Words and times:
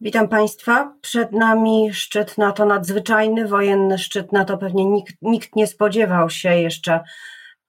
Witam 0.00 0.28
Państwa. 0.28 0.94
Przed 1.00 1.32
nami 1.32 1.94
szczyt 1.94 2.38
NATO 2.38 2.64
nadzwyczajny, 2.64 3.48
wojenny 3.48 3.98
szczyt 3.98 4.32
NATO. 4.32 4.58
Pewnie 4.58 4.84
nikt, 4.84 5.14
nikt 5.22 5.56
nie 5.56 5.66
spodziewał 5.66 6.30
się 6.30 6.56
jeszcze 6.56 7.00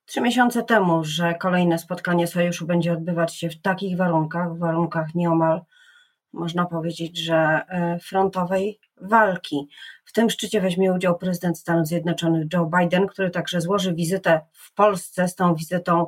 trzy 0.06 0.20
miesiące 0.20 0.62
temu, 0.62 1.04
że 1.04 1.34
kolejne 1.34 1.78
spotkanie 1.78 2.26
sojuszu 2.26 2.66
będzie 2.66 2.92
odbywać 2.92 3.36
się 3.36 3.48
w 3.48 3.60
takich 3.60 3.96
warunkach, 3.96 4.54
w 4.54 4.58
warunkach 4.58 5.14
nieomal 5.14 5.60
można 6.32 6.66
powiedzieć, 6.66 7.18
że 7.18 7.36
e, 7.36 7.98
frontowej 7.98 8.80
walki. 9.00 9.68
W 10.04 10.12
tym 10.12 10.30
szczycie 10.30 10.60
weźmie 10.60 10.92
udział 10.92 11.18
prezydent 11.18 11.58
Stanów 11.58 11.86
Zjednoczonych 11.86 12.46
Joe 12.52 12.70
Biden, 12.78 13.06
który 13.06 13.30
także 13.30 13.60
złoży 13.60 13.94
wizytę 13.94 14.40
w 14.52 14.74
Polsce. 14.74 15.28
Z 15.28 15.34
tą 15.34 15.54
wizytą 15.54 16.06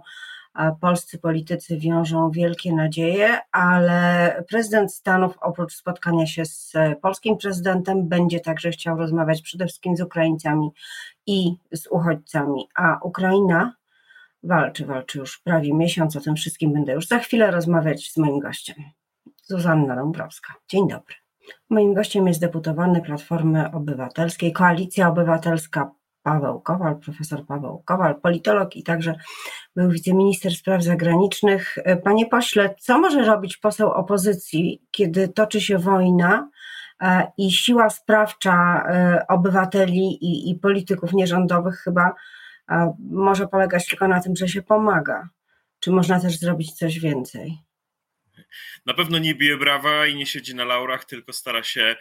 polscy 0.80 1.18
politycy 1.18 1.78
wiążą 1.78 2.30
wielkie 2.30 2.72
nadzieje, 2.72 3.38
ale 3.52 4.44
prezydent 4.48 4.94
Stanów 4.94 5.38
oprócz 5.40 5.74
spotkania 5.74 6.26
się 6.26 6.44
z 6.44 6.72
polskim 7.02 7.36
prezydentem 7.36 8.08
będzie 8.08 8.40
także 8.40 8.70
chciał 8.70 8.96
rozmawiać 8.96 9.42
przede 9.42 9.66
wszystkim 9.66 9.96
z 9.96 10.00
Ukraińcami 10.00 10.70
i 11.26 11.54
z 11.72 11.86
uchodźcami, 11.86 12.68
a 12.74 12.98
Ukraina 13.02 13.74
walczy, 14.42 14.86
walczy 14.86 15.18
już 15.18 15.38
prawie 15.38 15.74
miesiąc, 15.74 16.16
o 16.16 16.20
tym 16.20 16.36
wszystkim 16.36 16.72
będę 16.72 16.92
już 16.92 17.06
za 17.06 17.18
chwilę 17.18 17.50
rozmawiać 17.50 18.10
z 18.10 18.16
moim 18.16 18.38
gościem. 18.38 18.76
Zuzanna 19.44 19.96
Dąbrowska. 19.96 20.54
Dzień 20.68 20.88
dobry. 20.88 21.14
Moim 21.70 21.94
gościem 21.94 22.28
jest 22.28 22.40
deputowany 22.40 23.02
Platformy 23.02 23.72
Obywatelskiej, 23.72 24.52
Koalicja 24.52 25.08
Obywatelska 25.08 25.90
Paweł 26.22 26.60
Kowal, 26.60 26.96
profesor 26.96 27.46
Paweł 27.46 27.82
Kowal, 27.84 28.20
politolog 28.20 28.76
i 28.76 28.82
także 28.82 29.14
był 29.76 29.90
wiceminister 29.90 30.54
spraw 30.54 30.82
zagranicznych. 30.82 31.78
Panie 32.04 32.26
pośle, 32.26 32.74
co 32.78 32.98
może 32.98 33.24
robić 33.24 33.56
poseł 33.56 33.90
opozycji, 33.90 34.82
kiedy 34.90 35.28
toczy 35.28 35.60
się 35.60 35.78
wojna 35.78 36.50
e, 37.00 37.32
i 37.38 37.52
siła 37.52 37.90
sprawcza 37.90 38.84
e, 38.88 39.26
obywateli 39.28 40.24
i, 40.24 40.50
i 40.50 40.54
polityków 40.54 41.12
nierządowych 41.12 41.74
chyba 41.74 42.14
e, 42.70 42.96
może 43.10 43.48
polegać 43.48 43.86
tylko 43.86 44.08
na 44.08 44.20
tym, 44.20 44.36
że 44.36 44.48
się 44.48 44.62
pomaga? 44.62 45.28
Czy 45.80 45.90
można 45.90 46.20
też 46.20 46.38
zrobić 46.38 46.72
coś 46.72 46.98
więcej? 46.98 47.58
Na 48.86 48.94
pewno 48.94 49.18
nie 49.18 49.34
bije 49.34 49.56
brawa 49.56 50.06
i 50.06 50.14
nie 50.14 50.26
siedzi 50.26 50.54
na 50.54 50.64
laurach, 50.64 51.04
tylko 51.04 51.32
stara 51.32 51.62
się 51.62 51.82
e, 51.82 51.96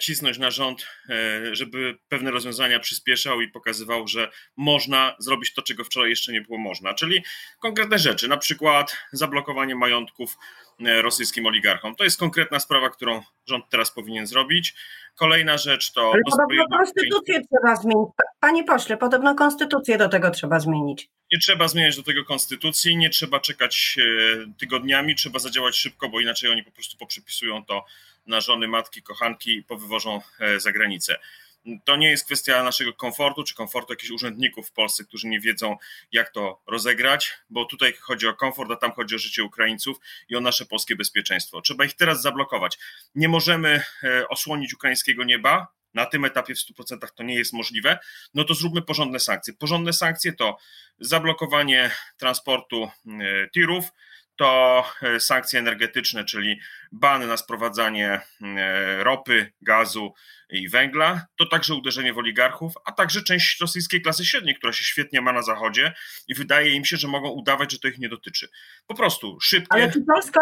cisnąć 0.00 0.38
na 0.38 0.50
rząd, 0.50 0.86
e, 1.08 1.54
żeby 1.54 1.98
pewne 2.08 2.30
rozwiązania 2.30 2.80
przyspieszał 2.80 3.40
i 3.40 3.48
pokazywał, 3.48 4.08
że 4.08 4.30
można 4.56 5.16
zrobić 5.18 5.54
to, 5.54 5.62
czego 5.62 5.84
wczoraj 5.84 6.10
jeszcze 6.10 6.32
nie 6.32 6.40
było 6.40 6.58
można. 6.58 6.94
Czyli 6.94 7.24
konkretne 7.60 7.98
rzeczy, 7.98 8.28
na 8.28 8.36
przykład 8.36 8.96
zablokowanie 9.12 9.74
majątków 9.74 10.36
e, 10.86 11.02
rosyjskim 11.02 11.46
oligarchom. 11.46 11.96
To 11.96 12.04
jest 12.04 12.18
konkretna 12.18 12.60
sprawa, 12.60 12.90
którą 12.90 13.22
rząd 13.46 13.64
teraz 13.70 13.90
powinien 13.90 14.26
zrobić. 14.26 14.74
Kolejna 15.14 15.58
rzecz 15.58 15.92
to. 15.92 16.12
Ale 16.12 16.22
podobno 16.30 16.78
konstytucję 16.78 17.40
trzeba 17.50 17.76
zmienić. 17.76 18.08
Panie 18.40 18.64
pośle, 18.64 18.96
podobno 18.96 19.34
konstytucję 19.34 19.98
do 19.98 20.08
tego 20.08 20.30
trzeba 20.30 20.60
zmienić. 20.60 21.08
Nie 21.32 21.38
trzeba 21.38 21.68
zmieniać 21.68 21.96
do 21.96 22.02
tego 22.02 22.24
konstytucji, 22.24 22.96
nie 22.96 23.10
trzeba 23.10 23.40
czekać 23.40 23.96
e, 23.98 24.52
tygodniami, 24.58 25.14
trzeba 25.14 25.38
zadziałać 25.38 25.76
szybko, 25.76 26.08
bo 26.08 26.20
inaczej 26.20 26.50
oni 26.50 26.62
po 26.62 26.70
prostu 26.70 26.96
poprzepisują 26.96 27.64
to 27.64 27.84
na 28.26 28.40
żony, 28.40 28.68
matki, 28.68 29.02
kochanki 29.02 29.62
powywożą 29.62 30.20
e, 30.40 30.60
za 30.60 30.72
granicę. 30.72 31.18
To 31.84 31.96
nie 31.96 32.10
jest 32.10 32.24
kwestia 32.24 32.62
naszego 32.62 32.92
komfortu, 32.92 33.44
czy 33.44 33.54
komfortu 33.54 33.92
jakichś 33.92 34.10
urzędników 34.10 34.68
w 34.68 34.72
Polsce, 34.72 35.04
którzy 35.04 35.28
nie 35.28 35.40
wiedzą, 35.40 35.76
jak 36.12 36.30
to 36.30 36.62
rozegrać, 36.66 37.32
bo 37.50 37.64
tutaj 37.64 37.94
chodzi 38.00 38.28
o 38.28 38.34
komfort, 38.34 38.70
a 38.70 38.76
tam 38.76 38.92
chodzi 38.92 39.14
o 39.14 39.18
życie 39.18 39.44
Ukraińców 39.44 39.96
i 40.28 40.36
o 40.36 40.40
nasze 40.40 40.66
polskie 40.66 40.96
bezpieczeństwo. 40.96 41.60
Trzeba 41.60 41.84
ich 41.84 41.94
teraz 41.94 42.22
zablokować. 42.22 42.78
Nie 43.14 43.28
możemy 43.28 43.82
e, 44.02 44.28
osłonić 44.28 44.74
ukraińskiego 44.74 45.24
nieba, 45.24 45.68
na 45.94 46.06
tym 46.06 46.24
etapie 46.24 46.54
w 46.54 46.58
100% 46.58 47.08
to 47.14 47.22
nie 47.22 47.34
jest 47.34 47.52
możliwe, 47.52 47.98
no 48.34 48.44
to 48.44 48.54
zróbmy 48.54 48.82
porządne 48.82 49.20
sankcje. 49.20 49.54
Porządne 49.54 49.92
sankcje 49.92 50.32
to 50.32 50.56
zablokowanie 50.98 51.90
transportu 52.16 52.90
e, 53.06 53.48
tirów, 53.50 53.84
to 54.36 54.84
e, 55.02 55.20
sankcje 55.20 55.58
energetyczne, 55.58 56.24
czyli 56.24 56.60
bany 56.92 57.26
na 57.26 57.36
sprowadzanie 57.36 58.20
e, 58.42 59.04
ropy, 59.04 59.52
gazu 59.62 60.14
i 60.50 60.68
węgla, 60.68 61.26
to 61.38 61.46
także 61.46 61.74
uderzenie 61.74 62.12
w 62.12 62.18
oligarchów, 62.18 62.72
a 62.84 62.92
także 62.92 63.22
część 63.22 63.60
rosyjskiej 63.60 64.02
klasy 64.02 64.24
średniej, 64.24 64.54
która 64.54 64.72
się 64.72 64.84
świetnie 64.84 65.20
ma 65.20 65.32
na 65.32 65.42
zachodzie 65.42 65.92
i 66.28 66.34
wydaje 66.34 66.74
im 66.74 66.84
się, 66.84 66.96
że 66.96 67.08
mogą 67.08 67.28
udawać, 67.28 67.72
że 67.72 67.78
to 67.78 67.88
ich 67.88 67.98
nie 67.98 68.08
dotyczy. 68.08 68.48
Po 68.86 68.94
prostu 68.94 69.40
szybkie. 69.40 69.72
Ale 69.72 69.92
czy 69.92 70.04
Polska, 70.14 70.40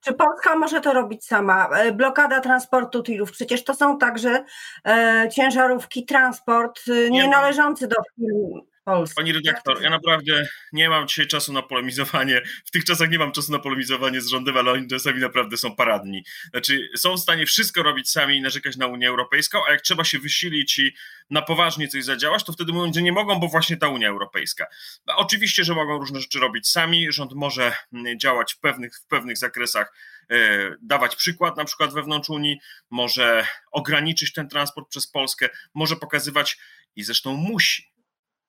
czy 0.00 0.12
Polska 0.12 0.56
może 0.56 0.80
to 0.80 0.92
robić 0.92 1.24
sama? 1.24 1.68
E, 1.68 1.92
blokada 1.92 2.40
transportu 2.40 3.02
tirów, 3.02 3.32
przecież 3.32 3.64
to 3.64 3.74
są 3.74 3.98
także 3.98 4.44
e, 4.86 5.28
ciężarówki, 5.34 6.04
transport 6.04 6.80
e, 6.88 6.92
nie, 6.92 7.10
nie 7.10 7.28
należący 7.28 7.88
do 7.88 7.96
firm 8.16 8.75
Pani 9.16 9.32
redaktor, 9.32 9.82
ja 9.82 9.90
naprawdę 9.90 10.46
nie 10.72 10.88
mam 10.88 11.08
dzisiaj 11.08 11.26
czasu 11.26 11.52
na 11.52 11.62
polemizowanie. 11.62 12.42
W 12.64 12.70
tych 12.70 12.84
czasach 12.84 13.10
nie 13.10 13.18
mam 13.18 13.32
czasu 13.32 13.52
na 13.52 13.58
polemizowanie 13.58 14.20
z 14.20 14.28
rządem, 14.28 14.56
ale 14.56 14.72
oni 14.72 14.88
czasami 14.88 15.20
naprawdę 15.20 15.56
są 15.56 15.76
paradni. 15.76 16.24
Znaczy, 16.50 16.88
są 16.96 17.16
w 17.16 17.20
stanie 17.20 17.46
wszystko 17.46 17.82
robić 17.82 18.10
sami 18.10 18.36
i 18.36 18.40
narzekać 18.40 18.76
na 18.76 18.86
Unię 18.86 19.08
Europejską, 19.08 19.58
a 19.68 19.72
jak 19.72 19.80
trzeba 19.80 20.04
się 20.04 20.18
wysilić 20.18 20.78
i 20.78 20.94
na 21.30 21.42
poważnie 21.42 21.88
coś 21.88 22.04
zadziałać, 22.04 22.44
to 22.44 22.52
wtedy 22.52 22.72
mówią, 22.72 22.92
że 22.92 23.02
nie 23.02 23.12
mogą, 23.12 23.40
bo 23.40 23.48
właśnie 23.48 23.76
ta 23.76 23.88
Unia 23.88 24.08
Europejska. 24.08 24.66
No, 25.06 25.16
oczywiście, 25.16 25.64
że 25.64 25.74
mogą 25.74 25.98
różne 25.98 26.20
rzeczy 26.20 26.40
robić 26.40 26.68
sami. 26.68 27.12
Rząd 27.12 27.32
może 27.32 27.72
mm, 27.92 28.18
działać 28.18 28.54
w 28.54 28.60
pewnych, 28.60 28.96
w 28.96 29.06
pewnych 29.06 29.38
zakresach 29.38 29.92
e, 30.30 30.36
dawać 30.82 31.16
przykład 31.16 31.56
na 31.56 31.64
przykład 31.64 31.94
wewnątrz 31.94 32.30
Unii, 32.30 32.58
może 32.90 33.46
ograniczyć 33.72 34.32
ten 34.32 34.48
transport 34.48 34.88
przez 34.88 35.06
Polskę, 35.06 35.48
może 35.74 35.96
pokazywać 35.96 36.58
i 36.96 37.02
zresztą 37.02 37.34
musi 37.34 37.95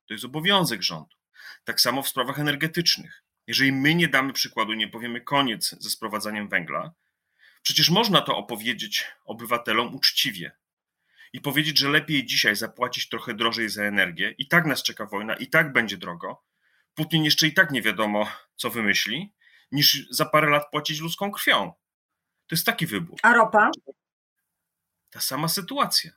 to 0.07 0.13
jest 0.13 0.25
obowiązek 0.25 0.81
rządu. 0.81 1.15
Tak 1.63 1.81
samo 1.81 2.03
w 2.03 2.07
sprawach 2.07 2.39
energetycznych. 2.39 3.23
Jeżeli 3.47 3.71
my 3.71 3.95
nie 3.95 4.07
damy 4.07 4.33
przykładu, 4.33 4.73
nie 4.73 4.87
powiemy 4.87 5.21
koniec 5.21 5.75
ze 5.79 5.89
sprowadzaniem 5.89 6.49
węgla, 6.49 6.91
przecież 7.61 7.89
można 7.89 8.21
to 8.21 8.37
opowiedzieć 8.37 9.05
obywatelom 9.25 9.95
uczciwie 9.95 10.51
i 11.33 11.41
powiedzieć, 11.41 11.79
że 11.79 11.89
lepiej 11.89 12.25
dzisiaj 12.25 12.55
zapłacić 12.55 13.09
trochę 13.09 13.33
drożej 13.33 13.69
za 13.69 13.83
energię, 13.83 14.35
i 14.37 14.47
tak 14.47 14.65
nas 14.65 14.83
czeka 14.83 15.05
wojna, 15.05 15.35
i 15.35 15.47
tak 15.47 15.73
będzie 15.73 15.97
drogo. 15.97 16.43
Putin 16.95 17.23
jeszcze 17.23 17.47
i 17.47 17.53
tak 17.53 17.71
nie 17.71 17.81
wiadomo, 17.81 18.31
co 18.55 18.69
wymyśli, 18.69 19.33
niż 19.71 20.07
za 20.09 20.25
parę 20.25 20.49
lat 20.49 20.63
płacić 20.71 20.99
ludzką 20.99 21.31
krwią. 21.31 21.73
To 22.47 22.55
jest 22.55 22.65
taki 22.65 22.87
wybór. 22.87 23.19
A 23.23 23.33
ropa? 23.33 23.71
Ta 25.09 25.19
sama 25.19 25.47
sytuacja. 25.47 26.11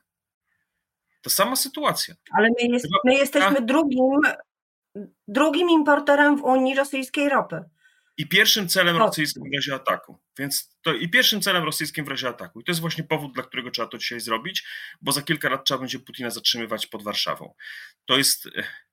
To 1.21 1.29
sama 1.29 1.55
sytuacja. 1.55 2.15
Ale 2.37 2.49
my, 2.49 2.67
jest, 2.73 2.87
my 3.05 3.13
jesteśmy 3.13 3.61
drugim, 3.61 4.19
drugim 5.27 5.69
importerem 5.69 6.37
w 6.37 6.43
Unii 6.43 6.75
rosyjskiej 6.75 7.29
ropy. 7.29 7.63
I 8.17 8.27
pierwszym 8.27 8.67
celem 8.67 8.97
rosyjskim 8.97 9.43
w 9.51 9.55
razie 9.55 9.75
ataku. 9.75 10.19
Więc 10.37 10.77
to 10.81 10.93
i 10.93 11.09
pierwszym 11.09 11.41
celem 11.41 11.63
rosyjskim 11.63 12.05
w 12.05 12.07
razie 12.07 12.29
ataku. 12.29 12.59
I 12.59 12.63
to 12.63 12.71
jest 12.71 12.81
właśnie 12.81 13.03
powód, 13.03 13.33
dla 13.33 13.43
którego 13.43 13.71
trzeba 13.71 13.87
to 13.87 13.97
dzisiaj 13.97 14.19
zrobić, 14.19 14.63
bo 15.01 15.11
za 15.11 15.21
kilka 15.21 15.49
lat 15.49 15.65
trzeba 15.65 15.79
będzie 15.79 15.99
Putina 15.99 16.29
zatrzymywać 16.29 16.87
pod 16.87 17.03
Warszawą. 17.03 17.53
To 18.05 18.17
jest 18.17 18.49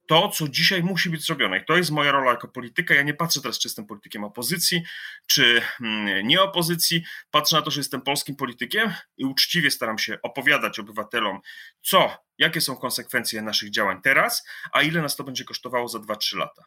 to, 0.08 0.28
co 0.28 0.48
dzisiaj 0.48 0.82
musi 0.82 1.10
być 1.10 1.26
zrobione. 1.26 1.58
I 1.58 1.64
to 1.64 1.76
jest 1.76 1.90
moja 1.90 2.12
rola 2.12 2.30
jako 2.30 2.48
polityka. 2.48 2.94
Ja 2.94 3.02
nie 3.02 3.14
patrzę 3.14 3.40
teraz, 3.40 3.58
czy 3.58 3.68
jestem 3.68 3.86
politykiem 3.86 4.24
opozycji, 4.24 4.82
czy 5.26 5.62
mm, 5.80 6.26
nie 6.26 6.42
opozycji. 6.42 7.04
Patrzę 7.30 7.56
na 7.56 7.62
to, 7.62 7.70
że 7.70 7.80
jestem 7.80 8.00
polskim 8.00 8.36
politykiem 8.36 8.92
i 9.16 9.24
uczciwie 9.24 9.70
staram 9.70 9.98
się 9.98 10.18
opowiadać 10.22 10.78
obywatelom, 10.78 11.40
co, 11.82 12.24
jakie 12.38 12.60
są 12.60 12.76
konsekwencje 12.76 13.42
naszych 13.42 13.70
działań 13.70 14.00
teraz, 14.02 14.46
a 14.72 14.82
ile 14.82 15.02
nas 15.02 15.16
to 15.16 15.24
będzie 15.24 15.44
kosztowało 15.44 15.88
za 15.88 15.98
2-3 15.98 16.36
lata. 16.36 16.64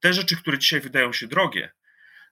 Te 0.00 0.12
rzeczy, 0.12 0.36
które 0.36 0.58
dzisiaj 0.58 0.80
wydają 0.80 1.12
się 1.12 1.26
drogie, 1.26 1.72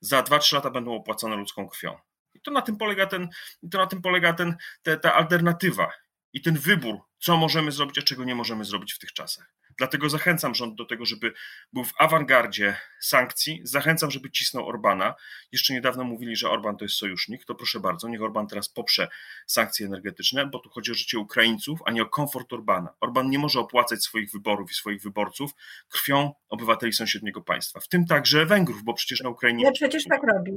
za 0.01 0.23
2-3 0.23 0.55
lata 0.55 0.71
będą 0.71 0.95
opłacone 0.95 1.37
ludzką 1.37 1.69
krwią. 1.69 1.99
I 2.35 2.41
to 2.41 2.51
na 2.51 2.63
tym 2.63 2.77
polega, 2.77 3.07
ten, 3.07 3.29
to 3.71 3.79
na 3.79 3.87
tym 3.87 4.03
polega 4.03 4.33
ten, 4.33 4.57
te, 4.83 4.97
ta 4.97 5.15
alternatywa 5.15 5.93
i 6.33 6.41
ten 6.41 6.59
wybór, 6.59 6.99
co 7.19 7.37
możemy 7.37 7.73
zrobić, 7.73 7.99
a 7.99 8.03
czego 8.03 8.25
nie 8.25 8.35
możemy 8.35 8.65
zrobić 8.65 8.93
w 8.93 8.99
tych 8.99 9.13
czasach. 9.13 9.62
Dlatego 9.79 10.09
zachęcam 10.09 10.55
rząd 10.55 10.75
do 10.75 10.85
tego, 10.85 11.05
żeby 11.05 11.33
był 11.73 11.85
w 11.85 11.93
awangardzie 11.99 12.77
sankcji. 13.01 13.61
Zachęcam, 13.65 14.11
żeby 14.11 14.31
cisnął 14.31 14.69
Orbana. 14.69 15.15
Jeszcze 15.53 15.75
niedawno 15.75 16.05
mówili, 16.05 16.37
że 16.37 16.51
Orban 16.51 16.77
to 16.77 16.85
jest 16.85 16.95
sojusznik. 16.95 17.45
To 17.45 17.55
proszę 17.55 17.81
bardzo, 17.81 18.09
niech 18.09 18.23
Orban 18.23 18.47
teraz 18.47 18.69
poprze 18.69 19.09
sankcje 19.47 19.87
energetyczne, 19.87 20.47
bo 20.47 20.59
tu 20.59 20.71
chodzi 20.71 20.91
o 20.91 20.95
życie 20.95 21.19
Ukraińców, 21.19 21.81
a 21.85 21.91
nie 21.91 22.03
o 22.03 22.07
komfort 22.07 22.53
Orbana. 22.53 22.95
Orban 23.01 23.31
nie 23.31 23.39
może 23.39 23.61
opłacać 23.61 24.05
swoich 24.05 24.31
wyborów 24.33 24.71
i 24.71 24.75
swoich 24.75 25.03
wyborców 25.03 25.51
krwią 25.89 26.33
obywateli 26.49 26.93
sąsiedniego 26.93 27.41
państwa, 27.41 27.81
w 27.81 27.89
tym 27.89 28.07
także 28.07 28.47
Węgrów, 28.47 28.83
bo 28.85 28.95
przecież 28.95 29.21
na 29.21 29.31
Ukrainie. 29.31 29.65
Ale 29.65 29.73
przecież 29.73 30.05
tak 30.05 30.21
robi. 30.35 30.53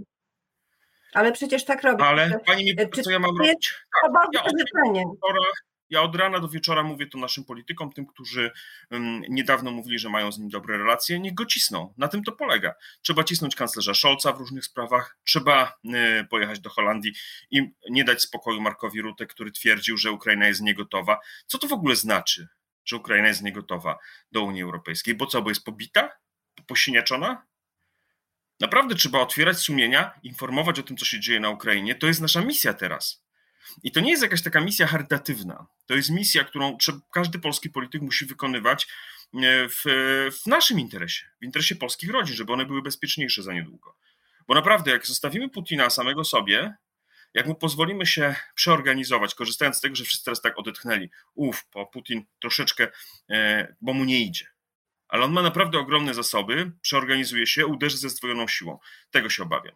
Ale 1.13 1.31
przecież 1.31 1.65
tak 1.65 1.83
robi. 1.83 2.03
Ale 2.03 2.39
pani 2.45 2.65
mi, 2.65 3.03
co 3.03 3.11
ja 3.11 3.19
mam 3.19 3.37
robić? 3.37 3.73
Tak, 4.01 4.11
ja 4.33 4.41
Ja 5.89 6.01
od 6.01 6.15
rana 6.15 6.39
do 6.39 6.47
wieczora 6.47 6.83
mówię 6.83 7.07
to 7.07 7.17
naszym 7.17 7.43
politykom, 7.43 7.93
tym, 7.93 8.05
którzy 8.05 8.51
niedawno 9.29 9.71
mówili, 9.71 9.99
że 9.99 10.09
mają 10.09 10.31
z 10.31 10.39
nim 10.39 10.49
dobre 10.49 10.77
relacje, 10.77 11.19
niech 11.19 11.33
go 11.33 11.45
cisną. 11.45 11.93
Na 11.97 12.07
tym 12.07 12.23
to 12.23 12.31
polega. 12.31 12.73
Trzeba 13.01 13.23
cisnąć 13.23 13.55
kanclerza 13.55 13.93
Scholza 13.93 14.33
w 14.33 14.39
różnych 14.39 14.65
sprawach, 14.65 15.17
trzeba 15.23 15.77
y, 16.21 16.25
pojechać 16.29 16.59
do 16.59 16.69
Holandii 16.69 17.13
i 17.51 17.71
nie 17.89 18.03
dać 18.03 18.21
spokoju 18.21 18.61
Markowi 18.61 19.01
Rutte, 19.01 19.25
który 19.25 19.51
twierdził, 19.51 19.97
że 19.97 20.11
Ukraina 20.11 20.47
jest 20.47 20.61
niegotowa. 20.61 21.19
Co 21.45 21.57
to 21.57 21.67
w 21.67 21.73
ogóle 21.73 21.95
znaczy, 21.95 22.47
że 22.85 22.95
Ukraina 22.95 23.27
jest 23.27 23.41
niegotowa 23.41 23.97
do 24.31 24.43
Unii 24.43 24.63
Europejskiej? 24.63 25.15
Bo 25.15 25.25
co, 25.25 25.41
bo 25.41 25.49
jest 25.49 25.63
pobita? 25.63 26.11
Posiniaczona? 26.67 27.45
Naprawdę 28.59 28.95
trzeba 28.95 29.19
otwierać 29.19 29.57
sumienia, 29.57 30.19
informować 30.23 30.79
o 30.79 30.83
tym, 30.83 30.97
co 30.97 31.05
się 31.05 31.19
dzieje 31.19 31.39
na 31.39 31.49
Ukrainie. 31.49 31.95
To 31.95 32.07
jest 32.07 32.21
nasza 32.21 32.41
misja 32.41 32.73
teraz. 32.73 33.24
I 33.83 33.91
to 33.91 33.99
nie 33.99 34.11
jest 34.11 34.23
jakaś 34.23 34.41
taka 34.41 34.61
misja 34.61 34.87
charytatywna. 34.87 35.67
To 35.85 35.95
jest 35.95 36.09
misja, 36.09 36.43
którą 36.43 36.77
każdy 37.11 37.39
polski 37.39 37.69
polityk 37.69 38.01
musi 38.01 38.25
wykonywać 38.25 38.83
e, 38.83 38.87
w, 39.69 39.81
w 40.43 40.47
naszym 40.47 40.79
interesie, 40.79 41.25
w 41.41 41.45
interesie 41.45 41.75
polskich 41.75 42.09
rodzin, 42.09 42.35
żeby 42.35 42.53
one 42.53 42.65
były 42.65 42.81
bezpieczniejsze 42.81 43.43
za 43.43 43.53
niedługo. 43.53 43.95
Bo 44.47 44.53
naprawdę, 44.55 44.91
jak 44.91 45.07
zostawimy 45.07 45.49
Putina 45.49 45.89
samego 45.89 46.23
sobie, 46.23 46.75
jak 47.33 47.47
mu 47.47 47.55
pozwolimy 47.55 48.05
się 48.05 48.35
przeorganizować, 48.55 49.35
korzystając 49.35 49.77
z 49.77 49.81
tego, 49.81 49.95
że 49.95 50.03
wszyscy 50.03 50.25
teraz 50.25 50.41
tak 50.41 50.59
odetchnęli, 50.59 51.09
uff, 51.33 51.65
po 51.65 51.85
Putin 51.85 52.25
troszeczkę, 52.41 52.87
e, 53.29 53.75
bo 53.81 53.93
mu 53.93 54.05
nie 54.05 54.21
idzie. 54.21 54.45
Ale 55.07 55.25
on 55.25 55.31
ma 55.31 55.41
naprawdę 55.41 55.79
ogromne 55.79 56.13
zasoby, 56.13 56.71
przeorganizuje 56.81 57.47
się, 57.47 57.65
uderzy 57.65 57.97
ze 57.97 58.09
zdwojoną 58.09 58.47
siłą. 58.47 58.79
Tego 59.11 59.29
się 59.29 59.43
obawiam. 59.43 59.75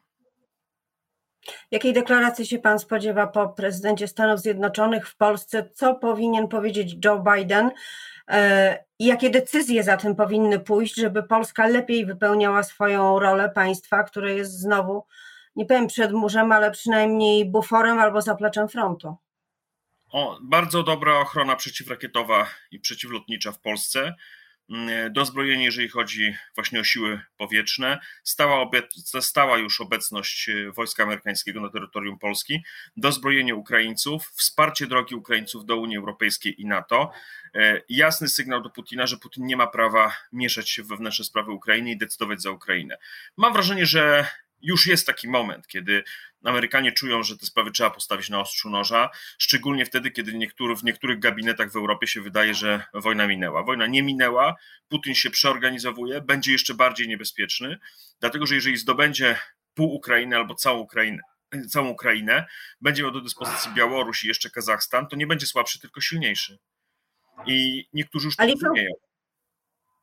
Jakiej 1.71 1.93
deklaracji 1.93 2.45
się 2.45 2.59
pan 2.59 2.79
spodziewa 2.79 3.27
po 3.27 3.49
prezydencie 3.49 4.07
Stanów 4.07 4.39
Zjednoczonych 4.39 5.09
w 5.09 5.17
Polsce? 5.17 5.69
Co 5.73 5.95
powinien 5.95 6.47
powiedzieć 6.47 7.05
Joe 7.05 7.23
Biden? 7.35 7.71
E, 8.27 8.83
I 8.99 9.05
jakie 9.05 9.29
decyzje 9.29 9.83
za 9.83 9.97
tym 9.97 10.15
powinny 10.15 10.59
pójść, 10.59 10.95
żeby 10.95 11.23
Polska 11.23 11.67
lepiej 11.67 12.05
wypełniała 12.05 12.63
swoją 12.63 13.19
rolę 13.19 13.49
państwa, 13.49 14.03
które 14.03 14.33
jest 14.33 14.59
znowu, 14.59 15.05
nie 15.55 15.65
powiem 15.65 15.87
przed 15.87 16.11
murzem, 16.11 16.51
ale 16.51 16.71
przynajmniej 16.71 17.51
buforem 17.51 17.99
albo 17.99 18.21
zapleczem 18.21 18.69
frontu? 18.69 19.15
O, 20.11 20.37
bardzo 20.41 20.83
dobra 20.83 21.19
ochrona 21.19 21.55
przeciwrakietowa 21.55 22.47
i 22.71 22.79
przeciwlotnicza 22.79 23.51
w 23.51 23.59
Polsce. 23.59 24.15
Mm, 24.69 25.13
dozbrojenie, 25.13 25.65
jeżeli 25.65 25.89
chodzi 25.89 26.35
właśnie 26.55 26.79
o 26.79 26.83
siły 26.83 27.21
powietrzne, 27.37 27.99
stała, 28.23 28.69
stała 29.21 29.57
już 29.57 29.81
obecność 29.81 30.49
e, 30.49 30.71
wojska 30.71 31.03
amerykańskiego 31.03 31.61
na 31.61 31.69
terytorium 31.69 32.19
Polski, 32.19 32.63
dozbrojenie 32.97 33.55
Ukraińców, 33.55 34.27
wsparcie 34.35 34.87
drogi 34.87 35.15
Ukraińców 35.15 35.65
do 35.65 35.77
Unii 35.77 35.97
Europejskiej 35.97 36.61
i 36.61 36.65
NATO, 36.65 37.11
e, 37.55 37.81
jasny 37.89 38.27
sygnał 38.27 38.61
do 38.61 38.69
Putina, 38.69 39.07
że 39.07 39.17
Putin 39.17 39.45
nie 39.45 39.57
ma 39.57 39.67
prawa 39.67 40.15
mieszać 40.33 40.69
się 40.69 40.83
w 40.83 40.87
wewnętrzne 40.87 41.25
sprawy 41.25 41.51
Ukrainy 41.51 41.91
i 41.91 41.97
decydować 41.97 42.41
za 42.41 42.51
Ukrainę. 42.51 42.97
Mam 43.37 43.53
wrażenie, 43.53 43.85
że 43.85 44.27
już 44.61 44.87
jest 44.87 45.07
taki 45.07 45.27
moment, 45.27 45.67
kiedy 45.67 46.03
Amerykanie 46.43 46.91
czują, 46.91 47.23
że 47.23 47.37
te 47.37 47.45
sprawy 47.45 47.71
trzeba 47.71 47.89
postawić 47.89 48.29
na 48.29 48.39
ostrzu 48.39 48.69
noża, 48.69 49.09
szczególnie 49.37 49.85
wtedy, 49.85 50.11
kiedy 50.11 50.33
niektóry, 50.33 50.75
w 50.75 50.83
niektórych 50.83 51.19
gabinetach 51.19 51.71
w 51.71 51.75
Europie 51.75 52.07
się 52.07 52.21
wydaje, 52.21 52.53
że 52.53 52.83
wojna 52.93 53.27
minęła. 53.27 53.63
Wojna 53.63 53.87
nie 53.87 54.03
minęła, 54.03 54.55
Putin 54.89 55.15
się 55.15 55.29
przeorganizowuje, 55.29 56.21
będzie 56.21 56.51
jeszcze 56.51 56.73
bardziej 56.73 57.07
niebezpieczny, 57.07 57.79
dlatego 58.19 58.45
że 58.45 58.55
jeżeli 58.55 58.77
zdobędzie 58.77 59.39
pół 59.73 59.93
Ukrainy 59.93 60.35
albo 60.35 60.55
całą 60.55 60.79
Ukrainę, 60.79 61.21
całą 61.69 61.89
Ukrainę, 61.89 62.45
będzie 62.81 63.03
miał 63.03 63.11
do 63.11 63.21
dyspozycji 63.21 63.71
Białoruś 63.71 64.23
i 64.23 64.27
jeszcze 64.27 64.49
Kazachstan, 64.49 65.07
to 65.07 65.15
nie 65.15 65.27
będzie 65.27 65.47
słabszy, 65.47 65.79
tylko 65.79 66.01
silniejszy. 66.01 66.57
I 67.45 67.87
niektórzy 67.93 68.25
już 68.25 68.35
to 68.35 68.47
rozumieją. 68.47 68.93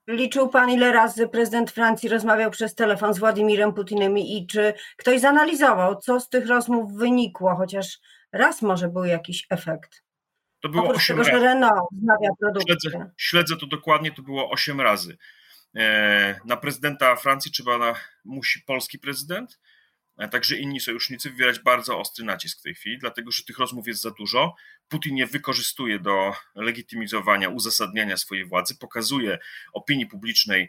Liczył 0.09 0.49
pan, 0.49 0.71
ile 0.71 0.93
razy 0.93 1.29
prezydent 1.29 1.71
Francji 1.71 2.09
rozmawiał 2.09 2.51
przez 2.51 2.75
telefon 2.75 3.15
z 3.15 3.19
Władimirem 3.19 3.73
Putinem 3.73 4.19
i 4.19 4.47
czy 4.47 4.75
ktoś 4.97 5.21
zanalizował, 5.21 5.97
co 5.97 6.21
z 6.21 6.29
tych 6.29 6.47
rozmów 6.47 6.93
wynikło, 6.93 7.57
chociaż 7.57 7.99
raz 8.33 8.63
może 8.63 8.89
był 8.89 9.05
jakiś 9.05 9.47
efekt? 9.51 10.03
To 10.61 10.69
było 10.69 10.85
Oprócz 10.85 10.97
8 10.97 11.17
tego, 11.17 11.29
razy. 11.29 11.41
że 11.41 11.47
Renault 11.47 11.89
wznawia 11.93 12.29
produkcję. 12.41 12.91
Śledzę, 12.91 13.11
śledzę 13.17 13.57
to 13.57 13.67
dokładnie, 13.67 14.13
to 14.13 14.23
było 14.23 14.51
8 14.51 14.81
razy. 14.81 15.17
E, 15.77 16.41
na 16.45 16.57
prezydenta 16.57 17.17
Francji 17.17 17.53
trzeba 17.53 17.79
na, 17.79 17.95
musi 18.25 18.61
polski 18.67 18.99
prezydent, 18.99 19.61
także 20.31 20.57
inni 20.57 20.81
sojusznicy 20.81 21.31
wywierać 21.31 21.59
bardzo 21.59 21.99
ostry 21.99 22.25
nacisk 22.25 22.59
w 22.59 22.63
tej 22.63 22.75
chwili, 22.75 22.99
dlatego 22.99 23.31
że 23.31 23.45
tych 23.45 23.59
rozmów 23.59 23.87
jest 23.87 24.01
za 24.01 24.11
dużo. 24.11 24.55
Putin 24.89 25.17
je 25.17 25.27
wykorzystuje 25.27 25.99
do 25.99 26.33
legitymizowania, 26.55 27.49
uzasadniania 27.49 28.17
swojej 28.17 28.45
władzy, 28.45 28.79
pokazuje 28.79 29.39
opinii 29.73 30.07
publicznej 30.07 30.63
e, 30.63 30.69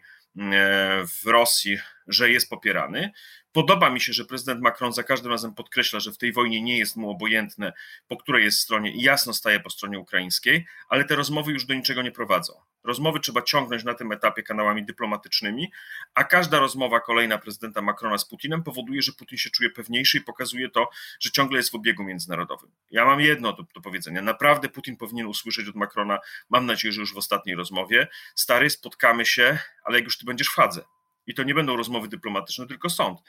w 1.05 1.25
Rosji, 1.25 1.79
że 2.07 2.30
jest 2.30 2.50
popierany. 2.50 3.12
Podoba 3.51 3.89
mi 3.89 4.01
się, 4.01 4.13
że 4.13 4.25
prezydent 4.25 4.62
Macron 4.62 4.94
za 4.94 5.04
każdym 5.04 5.31
razem 5.31 5.54
podkreśla, 5.54 6.00
że 6.00 6.12
w 6.12 6.18
tej 6.18 6.33
wojnie 6.33 6.62
nie 6.62 6.77
jest 6.77 6.95
mu 6.95 7.09
obojętne, 7.09 7.74
po 8.07 8.18
której 8.18 8.44
jest 8.44 8.59
stronie 8.59 8.92
i 8.92 9.01
jasno 9.01 9.33
staje 9.33 9.59
po 9.59 9.69
stronie 9.69 10.00
ukraińskiej, 10.00 10.65
ale 10.89 11.06
te 11.06 11.15
rozmowy 11.15 11.51
już 11.51 11.65
do 11.65 11.74
niczego 11.74 12.01
nie 12.01 12.12
prowadzą. 12.12 12.54
Rozmowy 12.83 13.19
trzeba 13.19 13.42
ciągnąć 13.42 13.83
na 13.83 13.94
tym 13.94 14.12
etapie 14.12 14.44
kanałami 14.44 14.86
dyplomatycznymi, 14.86 15.71
a 16.13 16.24
każda 16.24 16.59
rozmowa 16.59 17.00
kolejna 17.00 17.38
prezydenta 17.38 17.81
Macrona 17.81 18.18
z 18.18 18.25
Putinem 18.25 18.63
powoduje, 18.63 19.01
że 19.01 19.12
Putin 19.12 19.38
się 19.38 19.50
czuje 19.50 19.69
pewniejszy 19.69 20.18
i 20.18 20.21
pokazuje 20.21 20.69
to, 20.69 20.89
że 21.19 21.31
ciągle 21.31 21.57
jest 21.57 21.71
w 21.71 21.75
obiegu 21.75 22.04
międzynarodowym. 22.04 22.71
Ja 22.92 23.06
mam 23.06 23.21
jedno 23.21 23.54
do, 23.54 23.63
do 23.75 23.81
powiedzenia. 23.81 24.21
Naprawdę 24.21 24.69
Putin 24.69 24.98
powinien 24.98 25.27
usłyszeć 25.27 25.68
od 25.68 25.75
Macrona, 25.75 26.19
mam 26.50 26.65
nadzieję, 26.65 26.92
że 26.92 27.01
już 27.01 27.13
w 27.13 27.18
ostatniej 27.18 27.56
rozmowie, 27.56 28.07
stary, 28.36 28.69
spotkamy 28.69 29.25
się, 29.25 29.57
ale 29.83 29.98
jak 29.98 30.06
już 30.06 30.18
ty 30.18 30.25
będziesz 30.25 30.48
w 30.48 30.56
Hadze. 30.56 30.96
I 31.27 31.33
to 31.33 31.44
nie 31.44 31.53
będą 31.53 31.75
rozmowy 31.75 32.07
dyplomatyczne, 32.07 32.68
tylko 32.68 32.89
sąd. 32.89 33.19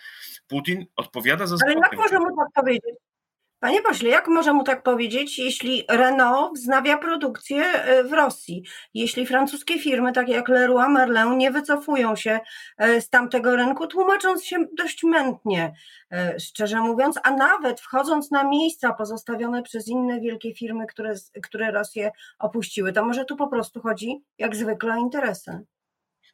Putin 0.49 0.87
odpowiada 0.97 1.47
za 1.47 1.57
Ale 1.65 1.75
jak 1.75 1.97
może 1.97 2.19
mu 2.19 2.37
tak 2.37 2.49
powiedzieć? 2.55 2.95
Panie 3.61 3.83
pośle, 3.83 4.09
jak 4.09 4.29
może 4.29 4.53
mu 4.53 4.65
tak 4.65 4.83
powiedzieć, 4.83 5.39
jeśli 5.39 5.85
Renault 5.89 6.59
wznawia 6.59 6.99
produkcję 6.99 7.65
e, 7.65 8.05
w 8.05 8.13
Rosji, 8.13 8.63
jeśli 8.95 9.27
francuskie 9.27 9.79
firmy, 9.79 10.13
takie 10.13 10.33
jak 10.33 10.49
Leroy 10.49 10.89
Merlin, 10.89 11.39
nie 11.39 11.51
wycofują 11.51 12.17
się 12.17 12.41
e, 12.79 13.01
z 13.01 13.09
tamtego 13.09 13.57
rynku, 13.57 13.87
tłumacząc 13.87 14.45
się 14.45 14.67
dość 14.77 15.05
mętnie, 15.05 15.73
e, 16.13 16.41
szczerze 16.41 16.81
mówiąc, 16.81 17.19
a 17.23 17.31
nawet 17.31 17.81
wchodząc 17.81 18.31
na 18.31 18.45
miejsca 18.45 18.93
pozostawione 18.93 19.63
przez 19.63 19.89
inne 19.89 20.21
wielkie 20.21 20.55
firmy, 20.55 20.87
które, 20.87 21.15
które 21.43 21.71
Rosję 21.71 22.11
opuściły, 22.39 22.93
to 22.93 23.05
może 23.05 23.25
tu 23.25 23.37
po 23.37 23.49
prostu 23.49 23.81
chodzi, 23.81 24.23
jak 24.39 24.57
zwykle, 24.57 24.95
o 24.95 24.97
interesy. 24.97 25.65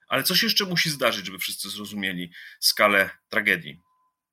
Ale 0.08 0.22
coś 0.22 0.42
jeszcze 0.42 0.64
musi 0.64 0.90
zdarzyć, 0.90 1.26
żeby 1.26 1.38
wszyscy 1.38 1.70
zrozumieli 1.70 2.32
skalę 2.60 3.10
tragedii. 3.28 3.80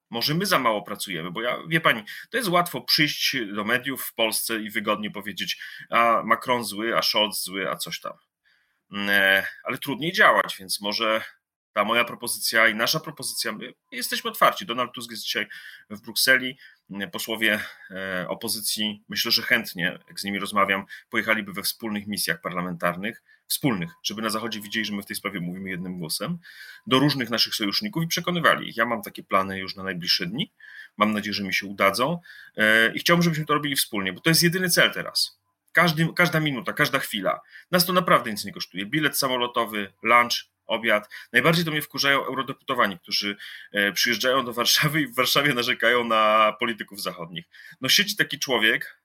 Może 0.10 0.34
my 0.34 0.46
za 0.46 0.60
mało 0.60 0.82
pracujemy, 0.82 1.32
bo 1.32 1.42
ja, 1.42 1.58
wie 1.68 1.82
pani, 1.82 2.04
to 2.30 2.38
jest 2.38 2.50
łatwo 2.50 2.82
przyjść 2.82 3.38
do 3.56 3.64
mediów 3.64 4.04
w 4.04 4.14
Polsce 4.14 4.62
i 4.62 4.70
wygodnie 4.70 5.12
powiedzieć, 5.12 5.62
a 5.90 6.22
Macron 6.26 6.64
zły, 6.64 6.98
a 6.98 7.02
Scholz 7.02 7.44
zły, 7.44 7.70
a 7.70 7.76
coś 7.76 8.00
tam. 8.00 8.14
E, 8.94 9.48
ale 9.64 9.78
trudniej 9.78 10.12
działać, 10.12 10.58
więc 10.60 10.82
może 10.82 11.24
ta 11.74 11.84
moja 11.84 12.06
propozycja 12.06 12.68
i 12.68 12.76
nasza 12.76 13.00
propozycja, 13.00 13.52
my 13.52 13.74
jesteśmy 13.92 14.30
otwarci. 14.30 14.66
Donald 14.66 14.92
Tusk 14.92 15.12
jest 15.12 15.24
dzisiaj 15.24 15.48
w 15.90 16.02
Brukseli. 16.02 16.58
Posłowie 17.12 17.60
e, 17.92 18.26
opozycji, 18.30 19.04
myślę, 19.10 19.32
że 19.32 19.42
chętnie, 19.42 20.00
jak 20.08 20.20
z 20.20 20.24
nimi 20.24 20.40
rozmawiam, 20.40 20.86
pojechaliby 21.10 21.54
we 21.54 21.64
wspólnych 21.64 22.08
misjach 22.08 22.42
parlamentarnych, 22.42 23.24
wspólnych, 23.48 23.92
żeby 24.04 24.22
na 24.22 24.30
Zachodzie 24.30 24.62
widzieli, 24.62 24.86
że 24.86 24.94
my 24.94 25.02
w 25.02 25.06
tej 25.06 25.16
sprawie 25.16 25.40
mówimy 25.40 25.70
jednym 25.70 26.00
głosem, 26.00 26.38
do 26.88 27.00
różnych 27.00 27.30
naszych 27.30 27.56
sojuszników 27.56 28.04
i 28.04 28.08
przekonywali 28.08 28.70
ich. 28.70 28.78
Ja 28.78 28.86
mam 28.86 29.02
takie 29.02 29.24
plany 29.24 29.60
już 29.60 29.76
na 29.76 29.84
najbliższe 29.84 30.26
dni. 30.26 30.52
Mam 30.98 31.14
nadzieję, 31.14 31.34
że 31.34 31.44
mi 31.44 31.54
się 31.54 31.68
udadzą 31.68 32.20
e, 32.58 32.94
i 32.94 33.00
chciałbym, 33.00 33.24
żebyśmy 33.24 33.46
to 33.46 33.54
robili 33.54 33.76
wspólnie, 33.76 34.14
bo 34.14 34.22
to 34.22 34.30
jest 34.30 34.44
jedyny 34.44 34.70
cel 34.70 34.94
teraz. 34.94 35.42
Każdy, 35.72 36.14
każda 36.16 36.40
minuta, 36.40 36.74
każda 36.74 37.00
chwila. 37.00 37.42
Nas 37.72 37.86
to 37.86 37.94
naprawdę 37.94 38.32
nic 38.32 38.46
nie 38.46 38.54
kosztuje. 38.54 38.86
Bilet 38.86 39.18
samolotowy, 39.18 39.94
lunch, 40.04 40.51
obiad. 40.72 41.10
Najbardziej 41.34 41.66
to 41.66 41.72
mnie 41.72 41.82
wkurzają 41.82 42.26
eurodeputowani, 42.26 43.00
którzy 43.00 43.36
e, 43.72 43.92
przyjeżdżają 43.92 44.46
do 44.46 44.54
Warszawy 44.54 45.02
i 45.02 45.08
w 45.08 45.16
Warszawie 45.16 45.54
narzekają 45.54 46.04
na 46.04 46.54
polityków 46.60 47.02
zachodnich. 47.02 47.46
No 47.82 47.90
siedzi 47.90 48.16
taki 48.16 48.40
człowiek, 48.40 49.00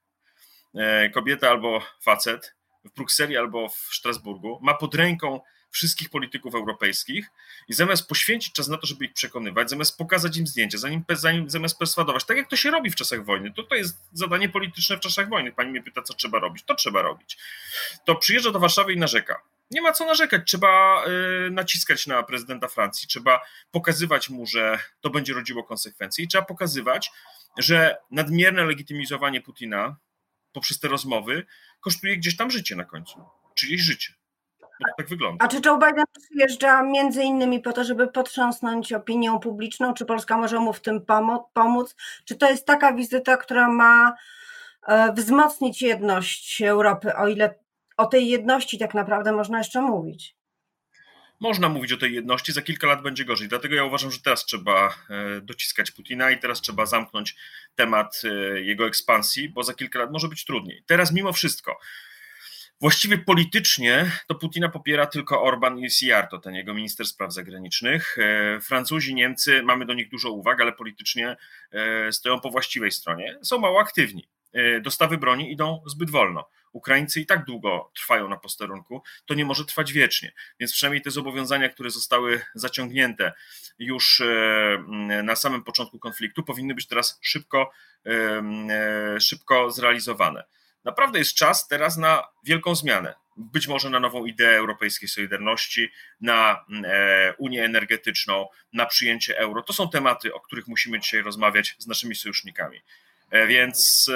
e, 0.74 1.10
kobieta 1.10 1.50
albo 1.50 1.82
facet 2.02 2.54
w 2.84 2.94
Brukseli 2.94 3.36
albo 3.36 3.68
w 3.68 3.76
Strasburgu, 3.76 4.58
ma 4.62 4.74
pod 4.74 4.94
ręką 4.94 5.40
wszystkich 5.70 6.10
polityków 6.10 6.54
europejskich 6.54 7.26
i 7.68 7.74
zamiast 7.74 8.08
poświęcić 8.08 8.52
czas 8.52 8.68
na 8.68 8.76
to, 8.76 8.86
żeby 8.86 9.04
ich 9.04 9.12
przekonywać, 9.12 9.70
zamiast 9.70 9.98
pokazać 9.98 10.36
im 10.36 10.46
zdjęcia, 10.46 10.78
zanim, 10.78 11.04
zanim, 11.10 11.50
zamiast 11.50 11.78
perswadować, 11.78 12.24
tak 12.24 12.36
jak 12.36 12.50
to 12.50 12.56
się 12.56 12.70
robi 12.70 12.90
w 12.90 12.94
czasach 12.94 13.24
wojny, 13.24 13.52
to 13.52 13.62
to 13.62 13.74
jest 13.74 14.08
zadanie 14.12 14.48
polityczne 14.48 14.96
w 14.96 15.00
czasach 15.00 15.28
wojny. 15.28 15.52
Pani 15.52 15.70
mnie 15.70 15.82
pyta, 15.82 16.02
co 16.02 16.14
trzeba 16.14 16.38
robić. 16.38 16.64
To 16.64 16.74
trzeba 16.74 17.02
robić. 17.02 17.38
To 18.04 18.14
przyjeżdża 18.14 18.50
do 18.50 18.58
Warszawy 18.58 18.92
i 18.92 18.96
narzeka 18.96 19.42
nie 19.70 19.82
ma 19.82 19.92
co 19.92 20.06
narzekać. 20.06 20.42
Trzeba 20.46 21.04
y, 21.46 21.50
naciskać 21.50 22.06
na 22.06 22.22
prezydenta 22.22 22.68
Francji, 22.68 23.08
trzeba 23.08 23.40
pokazywać 23.70 24.30
mu, 24.30 24.46
że 24.46 24.78
to 25.00 25.10
będzie 25.10 25.34
rodziło 25.34 25.64
konsekwencje 25.64 26.24
i 26.24 26.28
trzeba 26.28 26.44
pokazywać, 26.44 27.12
że 27.58 27.96
nadmierne 28.10 28.64
legitymizowanie 28.64 29.40
Putina 29.40 29.96
poprzez 30.52 30.80
te 30.80 30.88
rozmowy 30.88 31.46
kosztuje 31.80 32.16
gdzieś 32.16 32.36
tam 32.36 32.50
życie 32.50 32.76
na 32.76 32.84
końcu, 32.84 33.24
czyjeś 33.54 33.80
życie. 33.80 34.12
Bo 34.60 34.86
tak 34.96 35.08
wygląda. 35.08 35.44
A 35.44 35.48
czy 35.48 35.60
Joe 35.64 35.78
Biden 35.78 36.04
przyjeżdża 36.20 36.82
między 36.82 37.22
innymi 37.22 37.60
po 37.60 37.72
to, 37.72 37.84
żeby 37.84 38.08
potrząsnąć 38.08 38.92
opinią 38.92 39.38
publiczną? 39.38 39.94
Czy 39.94 40.04
Polska 40.04 40.38
może 40.38 40.60
mu 40.60 40.72
w 40.72 40.80
tym 40.80 41.00
pomóc? 41.52 41.96
Czy 42.24 42.36
to 42.36 42.50
jest 42.50 42.66
taka 42.66 42.92
wizyta, 42.92 43.36
która 43.36 43.68
ma 43.68 44.16
e, 44.86 45.12
wzmocnić 45.12 45.82
jedność 45.82 46.62
Europy, 46.62 47.16
o 47.16 47.28
ile 47.28 47.54
o 47.96 48.06
tej 48.06 48.28
jedności 48.28 48.78
tak 48.78 48.94
naprawdę 48.94 49.32
można 49.32 49.58
jeszcze 49.58 49.80
mówić? 49.80 50.36
można 51.40 51.68
mówić 51.68 51.92
o 51.92 51.96
tej 51.96 52.14
jedności, 52.14 52.52
za 52.52 52.62
kilka 52.62 52.86
lat 52.86 53.02
będzie 53.02 53.24
gorzej. 53.24 53.48
Dlatego 53.48 53.74
ja 53.74 53.84
uważam, 53.84 54.10
że 54.10 54.20
teraz 54.20 54.44
trzeba 54.44 54.88
e, 54.88 55.40
dociskać 55.40 55.90
Putina 55.90 56.30
i 56.30 56.38
teraz 56.38 56.60
trzeba 56.60 56.86
zamknąć 56.86 57.36
temat 57.74 58.22
e, 58.24 58.60
jego 58.60 58.86
ekspansji, 58.86 59.48
bo 59.48 59.62
za 59.62 59.74
kilka 59.74 59.98
lat 59.98 60.12
może 60.12 60.28
być 60.28 60.44
trudniej. 60.44 60.82
Teraz 60.86 61.12
mimo 61.12 61.32
wszystko, 61.32 61.78
właściwie 62.80 63.18
politycznie 63.18 64.10
to 64.26 64.34
Putina 64.34 64.68
popiera 64.68 65.06
tylko 65.06 65.42
Orban 65.42 65.78
i 65.78 65.90
Sijarto, 65.90 66.38
ten 66.38 66.54
jego 66.54 66.74
minister 66.74 67.06
spraw 67.06 67.32
zagranicznych. 67.32 68.16
E, 68.18 68.60
Francuzi, 68.60 69.14
Niemcy, 69.14 69.62
mamy 69.62 69.86
do 69.86 69.94
nich 69.94 70.08
dużo 70.08 70.30
uwag, 70.30 70.60
ale 70.60 70.72
politycznie 70.72 71.36
stoją 72.10 72.40
po 72.40 72.50
właściwej 72.50 72.90
stronie. 72.90 73.38
Są 73.42 73.58
mało 73.58 73.80
aktywni. 73.80 74.28
Dostawy 74.82 75.18
broni 75.18 75.52
idą 75.52 75.82
zbyt 75.86 76.10
wolno. 76.10 76.48
Ukraińcy 76.72 77.20
i 77.20 77.26
tak 77.26 77.44
długo 77.44 77.90
trwają 77.94 78.28
na 78.28 78.36
posterunku, 78.36 79.02
to 79.26 79.34
nie 79.34 79.44
może 79.44 79.64
trwać 79.64 79.92
wiecznie. 79.92 80.32
Więc 80.60 80.72
przynajmniej 80.72 81.02
te 81.02 81.10
zobowiązania, 81.10 81.68
które 81.68 81.90
zostały 81.90 82.40
zaciągnięte 82.54 83.32
już 83.78 84.20
e, 84.20 85.22
na 85.22 85.36
samym 85.36 85.64
początku 85.64 85.98
konfliktu, 85.98 86.42
powinny 86.42 86.74
być 86.74 86.86
teraz 86.86 87.18
szybko, 87.22 87.70
e, 88.06 88.10
e, 88.10 89.20
szybko 89.20 89.70
zrealizowane. 89.70 90.44
Naprawdę 90.84 91.18
jest 91.18 91.34
czas 91.34 91.68
teraz 91.68 91.96
na 91.96 92.22
wielką 92.44 92.74
zmianę. 92.74 93.14
Być 93.36 93.68
może 93.68 93.90
na 93.90 94.00
nową 94.00 94.24
ideę 94.24 94.58
europejskiej 94.58 95.08
solidarności, 95.08 95.90
na 96.20 96.64
Unię 97.38 97.64
energetyczną, 97.64 98.48
na 98.72 98.86
przyjęcie 98.86 99.38
euro. 99.38 99.62
To 99.62 99.72
są 99.72 99.88
tematy, 99.88 100.34
o 100.34 100.40
których 100.40 100.68
musimy 100.68 101.00
dzisiaj 101.00 101.22
rozmawiać 101.22 101.76
z 101.78 101.86
naszymi 101.86 102.14
sojusznikami. 102.14 102.82
Więc 103.48 104.10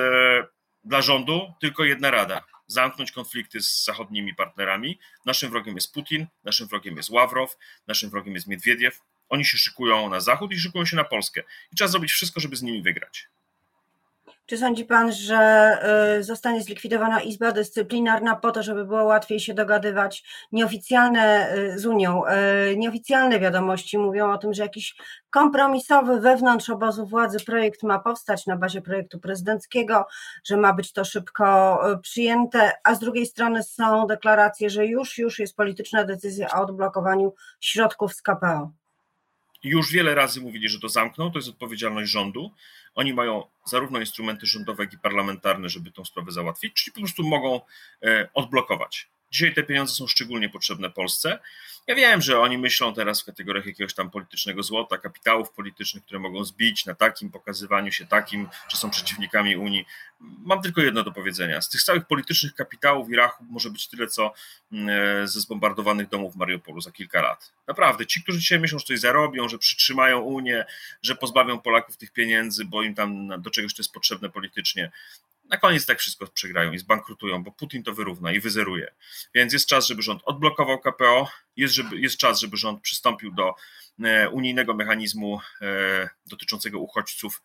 dla 0.85 1.03
rządu 1.03 1.53
tylko 1.61 1.85
jedna 1.85 2.11
rada: 2.11 2.45
zamknąć 2.67 3.13
konflikty 3.13 3.61
z 3.61 3.85
zachodnimi 3.85 4.35
partnerami. 4.35 4.99
Naszym 5.27 5.51
wrogiem 5.51 5.75
jest 5.75 5.95
Putin, 5.95 6.27
naszym 6.45 6.69
wrogiem 6.69 6.97
jest 6.97 7.11
Ławrow, 7.11 7.57
naszym 7.87 8.11
wrogiem 8.11 8.35
jest 8.35 8.47
Miedwiediew. 8.47 9.01
Oni 9.29 9.45
się 9.45 9.59
szykują 9.59 10.11
na 10.11 10.21
zachód 10.21 10.53
i 10.53 10.61
szykują 10.61 10.85
się 10.85 10.97
na 10.97 11.05
Polskę. 11.05 11.43
I 11.73 11.77
trzeba 11.77 11.89
zrobić 11.89 12.13
wszystko, 12.13 12.41
żeby 12.41 12.57
z 12.57 12.63
nimi 12.63 12.83
wygrać. 12.83 13.29
Czy 14.51 14.59
sądzi 14.59 14.85
Pan, 14.85 15.13
że 15.13 15.79
y, 16.19 16.25
zostanie 16.25 16.63
zlikwidowana 16.63 17.21
Izba 17.21 17.53
Dyscyplinarna 17.53 18.37
po 18.37 18.53
to, 18.53 18.63
żeby 18.63 18.85
było 18.85 19.05
łatwiej 19.05 19.41
się 19.41 19.55
dogadywać? 19.55 20.25
Nieoficjalne 20.53 21.55
y, 21.55 21.79
z 21.79 21.87
Unią, 21.87 22.23
y, 22.73 22.77
nieoficjalne 22.77 23.41
wiadomości 23.41 23.99
mówią 23.99 24.33
o 24.33 24.39
tym, 24.39 24.55
że 24.55 24.63
jakiś 24.63 24.97
kompromisowy 25.31 26.21
wewnątrz 26.21 26.71
obozu 26.71 27.07
władzy 27.07 27.45
projekt 27.47 27.83
ma 27.83 27.99
powstać 27.99 28.47
na 28.47 28.57
bazie 28.57 28.83
projektu 28.83 29.21
prezydenckiego, 29.21 30.07
że 30.45 30.57
ma 30.57 30.73
być 30.73 30.93
to 30.93 31.05
szybko 31.05 31.79
przyjęte, 32.03 32.73
a 32.85 32.95
z 32.95 32.99
drugiej 32.99 33.27
strony 33.27 33.63
są 33.63 34.07
deklaracje, 34.07 34.71
że 34.71 34.87
już, 34.87 35.19
już 35.19 35.39
jest 35.39 35.57
polityczna 35.57 36.05
decyzja 36.05 36.49
o 36.51 36.63
odblokowaniu 36.63 37.35
środków 37.61 38.15
z 38.15 38.23
KPO. 38.23 38.80
Już 39.63 39.93
wiele 39.93 40.15
razy 40.15 40.41
mówili, 40.41 40.69
że 40.69 40.81
to 40.81 40.89
zamkną, 40.89 41.31
to 41.31 41.39
jest 41.39 41.49
odpowiedzialność 41.49 42.11
rządu. 42.11 42.55
Oni 42.95 43.15
mają 43.15 43.45
zarówno 43.65 44.01
instrumenty 44.01 44.47
rządowe, 44.47 44.83
jak 44.85 44.93
i 44.93 44.99
parlamentarne, 44.99 45.69
żeby 45.69 45.93
tą 45.93 46.05
sprawę 46.05 46.33
załatwić, 46.33 46.75
czyli 46.75 46.95
po 46.95 47.01
prostu 47.01 47.23
mogą 47.23 47.61
e, 48.03 48.29
odblokować. 48.35 49.11
Dzisiaj 49.31 49.55
te 49.55 49.63
pieniądze 49.63 49.95
są 49.95 50.07
szczególnie 50.07 50.49
potrzebne 50.49 50.91
Polsce. 50.91 51.39
Ja 51.87 51.95
wiem, 51.95 52.23
że 52.23 52.41
oni 52.41 52.59
myślą 52.59 52.95
teraz 52.95 53.23
w 53.23 53.25
kategoriach 53.25 53.67
jakiegoś 53.67 53.95
tam 53.95 54.11
politycznego 54.11 54.63
złota, 54.63 54.99
kapitałów 54.99 55.51
politycznych, 55.51 56.05
które 56.05 56.21
mogą 56.21 56.45
zbić 56.45 56.87
na 56.87 56.95
takim 56.95 57.31
pokazywaniu 57.31 57.93
się 57.93 58.07
takim, 58.07 58.49
że 58.69 58.77
są 58.77 58.91
przeciwnikami 58.91 59.57
Unii. 59.57 59.87
Mam 60.21 60.63
tylko 60.63 60.81
jedno 60.81 61.03
do 61.03 61.13
powiedzenia. 61.13 61.61
Z 61.61 61.69
tych 61.69 61.83
całych 61.83 62.07
politycznych 62.07 62.55
kapitałów 62.55 63.11
i 63.11 63.17
rachub 63.17 63.51
może 63.51 63.71
być 63.71 63.89
tyle, 63.89 64.07
co 64.07 64.33
mm, 64.73 64.89
e, 65.23 65.29
ze 65.29 65.41
zbombardowanych 65.41 66.09
domów 66.09 66.35
w 66.35 66.37
Mariupolu 66.37 66.81
za 66.81 66.91
kilka 66.91 67.23
lat. 67.23 67.53
Naprawdę, 67.67 68.07
ci, 68.07 68.23
którzy 68.23 68.39
dzisiaj 68.39 68.61
myślą, 68.61 68.79
że 68.79 68.85
coś 68.85 69.01
zarobią, 69.01 69.49
że 69.49 69.59
przytrzymają 69.59 70.21
Unię, 70.21 70.65
że 71.03 71.15
pozbawią 71.15 71.61
Polaków 71.61 71.97
tych 71.97 72.13
pieniędzy, 72.13 72.65
bo 72.65 72.83
im 72.83 72.95
tam 72.95 73.43
do 73.43 73.51
czegoś 73.51 73.75
to 73.75 73.83
jest 73.83 73.93
potrzebne 73.93 74.31
politycznie, 74.31 74.91
na 75.51 75.57
koniec 75.57 75.87
tak 75.87 75.99
wszystko 75.99 76.27
przegrają 76.27 76.73
i 76.73 76.79
zbankrutują, 76.79 77.45
bo 77.45 77.53
Putin 77.53 77.83
to 77.83 77.95
wyrówna 77.95 78.33
i 78.33 78.41
wyzeruje. 78.41 78.95
Więc 79.35 79.53
jest 79.53 79.67
czas, 79.67 79.87
żeby 79.87 80.03
rząd 80.03 80.23
odblokował 80.25 80.79
KPO, 80.79 81.29
jest, 81.57 81.75
żeby, 81.75 82.01
jest 82.01 82.17
czas, 82.17 82.41
żeby 82.41 82.57
rząd 82.57 82.83
przystąpił 82.83 83.33
do 83.33 83.55
e, 84.05 84.29
unijnego 84.29 84.75
mechanizmu 84.75 85.41
e, 85.61 86.09
dotyczącego 86.27 86.79
uchodźców 86.79 87.43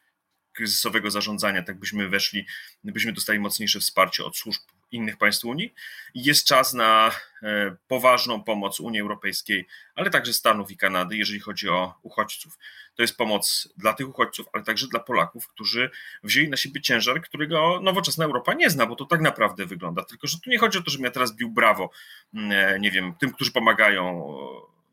kryzysowego 0.54 1.12
zarządzania, 1.12 1.64
tak 1.64 1.80
byśmy 1.80 2.10
weszli, 2.10 2.46
byśmy 2.84 3.14
dostali 3.14 3.40
mocniejsze 3.40 3.80
wsparcie 3.80 4.26
od 4.26 4.38
służb 4.38 4.62
innych 4.96 5.18
państw 5.18 5.46
Unii. 5.46 5.74
Jest 6.16 6.48
czas 6.48 6.74
na 6.74 7.12
e, 7.44 7.76
poważną 7.88 8.44
pomoc 8.44 8.80
Unii 8.80 9.02
Europejskiej, 9.02 9.68
ale 9.96 10.10
także 10.10 10.34
Stanów 10.34 10.72
i 10.72 10.78
Kanady, 10.78 11.18
jeżeli 11.18 11.40
chodzi 11.40 11.70
o 11.70 11.94
uchodźców. 12.02 12.58
To 12.96 13.04
jest 13.04 13.18
pomoc 13.18 13.74
dla 13.78 13.94
tych 13.94 14.10
uchodźców, 14.10 14.48
ale 14.54 14.64
także 14.64 14.88
dla 14.88 15.00
Polaków, 15.00 15.48
którzy 15.48 15.90
wzięli 16.24 16.50
na 16.50 16.58
siebie 16.58 16.82
ciężar, 16.82 17.22
którego 17.22 17.80
nowoczesna 17.84 18.26
Europa 18.26 18.54
nie 18.54 18.70
zna, 18.70 18.86
bo 18.86 18.96
to 18.96 19.06
tak 19.06 19.22
naprawdę 19.22 19.66
wygląda. 19.66 20.04
Tylko, 20.04 20.28
że 20.28 20.40
tu 20.40 20.50
nie 20.50 20.58
chodzi 20.58 20.78
o 20.78 20.82
to, 20.82 20.92
żebym 20.92 21.06
ja 21.06 21.12
teraz 21.12 21.36
bił 21.36 21.50
brawo, 21.50 21.90
e, 22.34 22.80
nie 22.80 22.92
wiem, 22.92 23.14
tym, 23.20 23.32
którzy 23.32 23.52
pomagają 23.52 24.34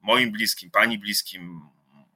moim 0.02 0.32
bliskim, 0.32 0.70
pani 0.70 0.98
bliskim, 0.98 1.60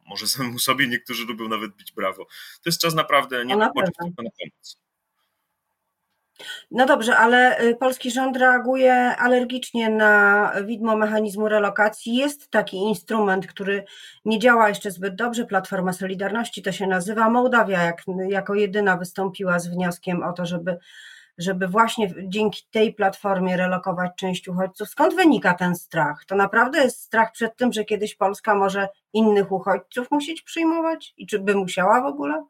może 0.07 0.27
samemu 0.29 0.59
sobie 0.59 0.89
niektórzy 0.89 1.27
lubią 1.27 1.49
nawet 1.49 1.77
bić 1.77 1.93
brawo. 1.93 2.25
To 2.63 2.63
jest 2.67 2.81
czas 2.81 2.95
naprawdę 2.95 3.45
nie 3.45 3.57
na 3.57 3.71
pociąg, 3.73 3.97
tylko 3.97 4.23
na 4.23 4.31
pomoc. 4.31 4.86
No 6.71 6.87
dobrze, 6.87 7.17
ale 7.17 7.61
y, 7.61 7.77
polski 7.77 8.11
rząd 8.11 8.37
reaguje 8.37 8.95
alergicznie 9.17 9.91
na 9.91 10.53
widmo 10.65 10.97
mechanizmu 10.97 11.49
relokacji. 11.49 12.17
Jest 12.17 12.51
taki 12.51 12.77
instrument, 12.77 13.47
który 13.47 13.85
nie 14.25 14.39
działa 14.39 14.69
jeszcze 14.69 14.91
zbyt 14.91 15.15
dobrze. 15.15 15.45
Platforma 15.45 15.93
Solidarności 15.93 16.63
to 16.63 16.73
się 16.73 16.87
nazywa. 16.87 17.31
Mołdawia 17.31 17.83
jak, 17.83 18.03
jako 18.29 18.55
jedyna 18.55 18.97
wystąpiła 18.97 19.59
z 19.59 19.67
wnioskiem 19.67 20.23
o 20.23 20.33
to, 20.33 20.47
żeby, 20.47 20.79
żeby 21.39 21.69
właśnie 21.69 22.15
dzięki 22.29 22.63
tej 22.71 22.95
platformie 22.95 23.57
relokować 23.57 24.11
część 24.17 24.49
uchodźców. 24.49 24.89
Skąd 24.89 25.15
wynika 25.15 25.55
ten 25.55 25.77
strach? 25.77 26.25
To 26.27 26.37
naprawdę 26.37 26.79
jest 26.79 27.03
strach 27.03 27.33
przed 27.33 27.57
tym, 27.57 27.73
że 27.73 27.85
kiedyś 27.85 28.15
Polska 28.15 28.55
może 28.55 28.89
innych 29.13 29.53
uchodźców 29.53 30.11
musieć 30.11 30.43
przyjmować 30.43 31.15
i 31.17 31.27
czy 31.27 31.39
by 31.39 31.55
musiała 31.55 32.03
w 32.03 32.07
ogóle? 32.07 32.45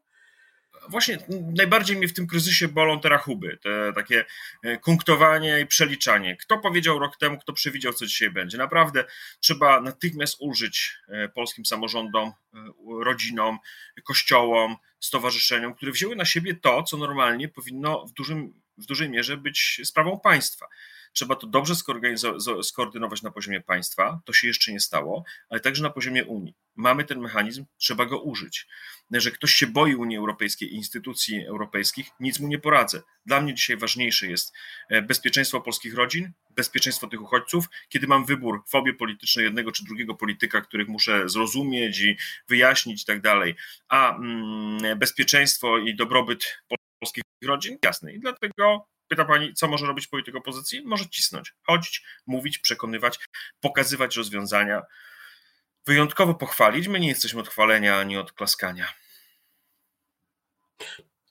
Właśnie 0.89 1.17
najbardziej 1.55 1.97
mnie 1.97 2.07
w 2.07 2.13
tym 2.13 2.27
kryzysie 2.27 2.67
bolą 2.67 2.99
te 2.99 3.09
rachuby, 3.09 3.57
te 3.61 3.93
takie 3.93 4.25
e, 4.63 4.77
kunktowanie 4.77 5.59
i 5.59 5.65
przeliczanie. 5.65 6.35
Kto 6.35 6.57
powiedział 6.57 6.99
rok 6.99 7.17
temu, 7.17 7.37
kto 7.39 7.53
przewidział, 7.53 7.93
co 7.93 8.05
dzisiaj 8.05 8.29
będzie. 8.29 8.57
Naprawdę 8.57 9.05
trzeba 9.39 9.81
natychmiast 9.81 10.37
ulżyć 10.39 10.97
e, 11.07 11.29
polskim 11.29 11.65
samorządom, 11.65 12.29
e, 12.29 12.33
rodzinom, 13.03 13.57
kościołom, 14.03 14.75
stowarzyszeniom, 14.99 15.73
które 15.73 15.91
wzięły 15.91 16.15
na 16.15 16.25
siebie 16.25 16.55
to, 16.55 16.83
co 16.83 16.97
normalnie 16.97 17.49
powinno 17.49 18.05
w, 18.05 18.11
dużym, 18.11 18.61
w 18.77 18.85
dużej 18.85 19.09
mierze 19.09 19.37
być 19.37 19.81
sprawą 19.83 20.19
państwa. 20.19 20.65
Trzeba 21.13 21.35
to 21.35 21.47
dobrze 21.47 21.73
skoordynować 22.63 23.21
na 23.21 23.31
poziomie 23.31 23.61
państwa, 23.61 24.19
to 24.25 24.33
się 24.33 24.47
jeszcze 24.47 24.71
nie 24.71 24.79
stało, 24.79 25.23
ale 25.49 25.59
także 25.59 25.83
na 25.83 25.89
poziomie 25.89 26.25
Unii. 26.25 26.55
Mamy 26.75 27.03
ten 27.03 27.19
mechanizm, 27.19 27.65
trzeba 27.77 28.05
go 28.05 28.21
użyć. 28.21 28.67
Że 29.11 29.31
ktoś 29.31 29.53
się 29.53 29.67
boi 29.67 29.95
Unii 29.95 30.17
Europejskiej 30.17 30.73
i 30.73 30.75
instytucji 30.75 31.45
europejskich, 31.45 32.09
nic 32.19 32.39
mu 32.39 32.47
nie 32.47 32.59
poradzę. 32.59 33.01
Dla 33.25 33.41
mnie 33.41 33.53
dzisiaj 33.53 33.77
ważniejsze 33.77 34.27
jest 34.27 34.53
e, 34.89 35.01
bezpieczeństwo 35.01 35.61
polskich 35.61 35.95
rodzin, 35.95 36.31
bezpieczeństwo 36.49 37.07
tych 37.07 37.21
uchodźców, 37.21 37.65
kiedy 37.89 38.07
mam 38.07 38.25
wybór 38.25 38.63
fobie 38.67 38.93
politycznej 38.93 39.45
jednego 39.45 39.71
czy 39.71 39.85
drugiego 39.85 40.15
polityka, 40.15 40.61
których 40.61 40.87
muszę 40.87 41.29
zrozumieć 41.29 41.99
i 41.99 42.17
wyjaśnić 42.47 43.01
i 43.03 43.05
tak 43.05 43.21
dalej, 43.21 43.55
a 43.87 44.15
mm, 44.15 44.99
bezpieczeństwo 44.99 45.77
i 45.77 45.95
dobrobyt 45.95 46.57
polskich 46.99 47.23
rodzin, 47.43 47.77
jasne. 47.83 48.13
I 48.13 48.19
dlatego 48.19 48.87
Pyta 49.07 49.25
pani, 49.25 49.53
co 49.53 49.67
może 49.67 49.87
robić 49.87 50.07
polityk 50.07 50.35
opozycji? 50.35 50.81
Może 50.85 51.09
cisnąć, 51.09 51.53
chodzić, 51.63 52.05
mówić, 52.27 52.57
przekonywać, 52.57 53.19
pokazywać 53.61 54.15
rozwiązania, 54.15 54.81
wyjątkowo 55.85 56.33
pochwalić. 56.33 56.87
My 56.87 56.99
nie 56.99 57.07
jesteśmy 57.07 57.39
od 57.39 57.49
chwalenia 57.49 57.97
ani 57.97 58.17
od 58.17 58.31
klaskania. 58.31 58.87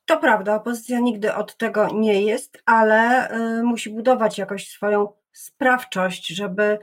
To 0.07 0.17
prawda, 0.17 0.55
opozycja 0.55 1.01
nigdy 1.01 1.35
od 1.35 1.57
tego 1.57 1.89
nie 1.95 2.23
jest, 2.23 2.63
ale 2.67 3.31
y, 3.31 3.63
musi 3.63 3.91
budować 3.91 4.39
jakoś 4.39 4.69
swoją 4.69 5.13
sprawczość, 5.33 6.27
żeby 6.27 6.79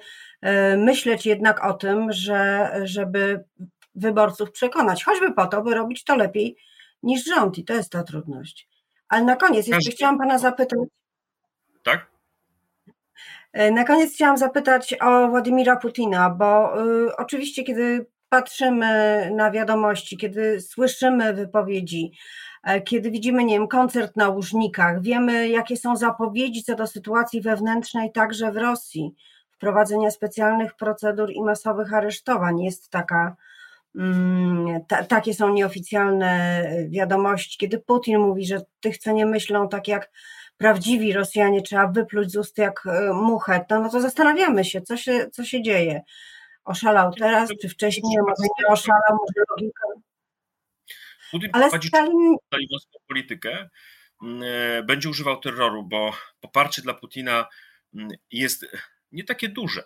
y, 0.46 0.78
myśleć 0.78 1.26
jednak 1.26 1.66
o 1.66 1.74
tym, 1.74 2.12
że 2.12 2.72
żeby 2.84 3.44
wyborców 3.96 4.52
przekonać, 4.52 5.04
choćby 5.04 5.34
po 5.34 5.46
to, 5.46 5.62
by 5.62 5.74
robić 5.74 6.04
to 6.04 6.16
lepiej 6.16 6.58
niż 7.04 7.26
rząd 7.26 7.58
i 7.58 7.66
to 7.66 7.74
jest 7.74 7.92
ta 7.92 8.04
trudność. 8.04 8.73
Ale 9.14 9.24
na 9.24 9.36
koniec 9.36 9.68
jeszcze 9.68 9.92
chciałam 9.92 10.18
Pana 10.18 10.38
zapytać, 10.38 10.80
Tak? 11.84 12.08
Na 13.72 13.84
koniec 13.84 14.14
chciałam 14.14 14.38
zapytać 14.38 14.96
o 15.02 15.28
Władimira 15.28 15.76
Putina, 15.76 16.30
bo 16.30 16.82
y, 16.86 17.16
oczywiście, 17.16 17.64
kiedy 17.64 18.06
patrzymy 18.30 19.32
na 19.36 19.52
wiadomości, 19.52 20.18
kiedy 20.18 20.62
słyszymy 20.62 21.34
wypowiedzi, 21.34 22.12
e, 22.64 22.82
kiedy 22.82 23.12
widzimy, 23.12 23.44
nie 23.44 23.56
wiem, 23.60 23.68
koncert 23.68 24.16
na 24.16 24.30
Łużnikach, 24.30 25.02
wiemy, 25.02 25.50
jakie 25.50 25.78
są 25.78 25.96
zapowiedzi 25.96 26.64
co 26.64 26.76
do 26.76 26.88
sytuacji 26.88 27.42
wewnętrznej 27.42 28.12
także 28.12 28.52
w 28.52 28.58
Rosji, 28.58 29.16
wprowadzenia 29.52 30.12
specjalnych 30.12 30.74
procedur 30.76 31.32
i 31.32 31.42
masowych 31.42 31.94
aresztowań. 31.94 32.60
Jest 32.60 32.90
taka, 32.90 33.36
ta, 34.88 35.04
takie 35.04 35.34
są 35.34 35.54
nieoficjalne 35.54 36.64
wiadomości, 36.90 37.58
kiedy 37.58 37.80
Putin 37.80 38.20
mówi, 38.20 38.46
że 38.46 38.62
tych, 38.80 38.98
co 38.98 39.12
nie 39.12 39.26
myślą 39.26 39.70
tak 39.70 39.88
jak 39.88 40.12
prawdziwi 40.58 41.14
Rosjanie, 41.14 41.62
trzeba 41.62 41.88
wypluć 41.88 42.32
z 42.32 42.36
ust 42.36 42.58
jak 42.58 42.86
e, 42.86 43.14
muchę, 43.14 43.66
no, 43.70 43.80
no 43.80 43.90
to 43.90 44.02
zastanawiamy 44.02 44.66
się, 44.66 44.82
co 44.82 44.98
się, 44.98 45.30
co 45.32 45.46
się 45.46 45.62
dzieje. 45.62 46.02
Oszalał 46.64 47.14
teraz, 47.14 47.50
czy 47.62 47.70
wcześniej, 47.70 48.18
może 48.18 48.44
nie 48.60 48.68
oszalał, 48.68 49.18
może 49.20 49.46
logika. 49.50 49.84
Putin 51.32 51.50
Ale 51.54 51.64
prowadzi 51.64 51.88
Stalin... 51.88 52.36
politykę, 53.08 53.70
mm, 54.24 54.44
e, 54.44 54.84
będzie 54.84 55.10
używał 55.10 55.40
terroru, 55.40 55.84
bo 55.84 56.12
poparcie 56.40 56.82
dla 56.82 56.94
Putina 56.94 57.46
mm, 57.96 58.10
jest 58.32 58.66
nie 59.12 59.24
takie 59.24 59.50
duże. 59.50 59.84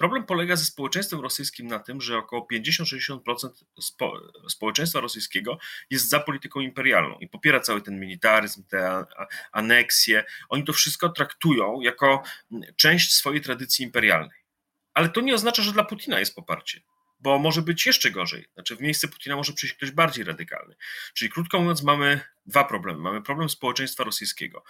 Problem 0.00 0.24
polega 0.24 0.56
ze 0.56 0.64
społeczeństwem 0.64 1.20
rosyjskim 1.20 1.66
na 1.66 1.78
tym, 1.78 2.00
że 2.00 2.18
około 2.18 2.46
50-60% 2.52 3.50
spo, 3.80 4.20
społeczeństwa 4.48 5.00
rosyjskiego 5.00 5.58
jest 5.90 6.08
za 6.08 6.20
polityką 6.20 6.60
imperialną 6.60 7.18
i 7.18 7.28
popiera 7.28 7.60
cały 7.60 7.82
ten 7.82 8.00
militaryzm, 8.00 8.64
te 8.64 9.04
aneksje. 9.52 10.24
Oni 10.48 10.64
to 10.64 10.72
wszystko 10.72 11.08
traktują 11.08 11.80
jako 11.80 12.22
część 12.76 13.14
swojej 13.14 13.40
tradycji 13.40 13.84
imperialnej. 13.84 14.38
Ale 14.94 15.08
to 15.08 15.20
nie 15.20 15.34
oznacza, 15.34 15.62
że 15.62 15.72
dla 15.72 15.84
Putina 15.84 16.20
jest 16.20 16.34
poparcie, 16.34 16.80
bo 17.18 17.38
może 17.38 17.62
być 17.62 17.86
jeszcze 17.86 18.10
gorzej. 18.10 18.48
Znaczy, 18.54 18.76
w 18.76 18.80
miejsce 18.80 19.08
Putina 19.08 19.36
może 19.36 19.52
przyjść 19.52 19.74
ktoś 19.74 19.90
bardziej 19.90 20.24
radykalny. 20.24 20.76
Czyli 21.14 21.30
krótko 21.30 21.60
mówiąc, 21.60 21.82
mamy 21.82 22.20
dwa 22.46 22.64
problemy. 22.64 22.98
Mamy 22.98 23.22
problem 23.22 23.48
społeczeństwa 23.48 24.04
rosyjskiego, 24.04 24.64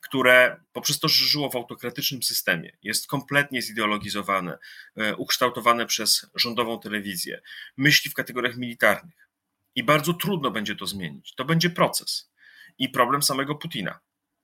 które 0.00 0.60
poprzez 0.72 1.00
to, 1.00 1.08
że 1.08 1.24
żyło 1.24 1.50
w 1.50 1.56
autokratycznym 1.56 2.22
systemie, 2.22 2.76
jest 2.82 3.06
kompletnie 3.06 3.62
zideologizowane, 3.62 4.58
e, 4.96 5.16
ukształtowane 5.16 5.86
przez 5.86 6.26
rządową 6.34 6.80
telewizję, 6.80 7.40
myśli 7.76 8.10
w 8.10 8.14
kategoriach 8.14 8.56
militarnych. 8.56 9.28
I 9.74 9.82
bardzo 9.82 10.12
trudno 10.12 10.50
będzie 10.50 10.76
to 10.76 10.86
zmienić. 10.86 11.34
To 11.34 11.44
będzie 11.44 11.70
proces. 11.70 12.30
I 12.78 12.88
problem 12.88 13.22
samego 13.22 13.54
Putina, 13.54 14.00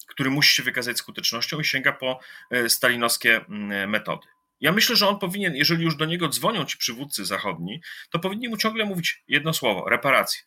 który 0.07 0.31
musi 0.31 0.55
się 0.55 0.63
wykazać 0.63 0.99
skutecznością 0.99 1.61
i 1.61 1.65
sięga 1.65 1.93
po 1.93 2.21
e, 2.51 2.69
stalinowskie 2.69 3.37
mm, 3.37 3.91
metody. 3.91 4.27
Ja 4.61 4.73
myślę, 4.73 4.97
że 4.97 5.09
on 5.09 5.19
powinien, 5.19 5.57
jeżeli 5.57 5.85
już 5.85 5.97
do 5.97 6.05
niego 6.05 6.29
dzwonią 6.29 6.65
ci 6.65 6.79
przywódcy 6.79 7.25
zachodni, 7.25 7.83
to 8.11 8.19
powinni 8.19 8.49
mu 8.49 8.57
ciągle 8.57 8.85
mówić 8.85 9.23
jedno 9.29 9.53
słowo 9.53 9.89
reparacje, 9.89 10.43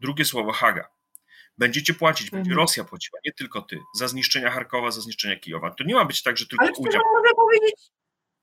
drugie 0.00 0.24
słowo 0.24 0.52
Haga. 0.52 0.88
Będziecie 1.58 1.94
płacić, 1.94 2.30
będzie 2.30 2.50
mhm. 2.50 2.58
Rosja 2.58 2.84
płaciła, 2.84 3.20
nie 3.24 3.32
tylko 3.32 3.62
ty, 3.62 3.78
za 3.94 4.08
zniszczenia 4.08 4.50
Charkowa, 4.50 4.90
za 4.90 5.00
zniszczenia 5.00 5.36
Kijowa. 5.36 5.70
To 5.70 5.84
nie 5.84 5.94
ma 5.94 6.04
być 6.04 6.22
tak, 6.22 6.36
że 6.36 6.46
tylko 6.46 6.64
Ale 6.64 6.72
udział. 6.72 7.02
Mogę 7.14 7.34
powiedzieć, 7.36 7.90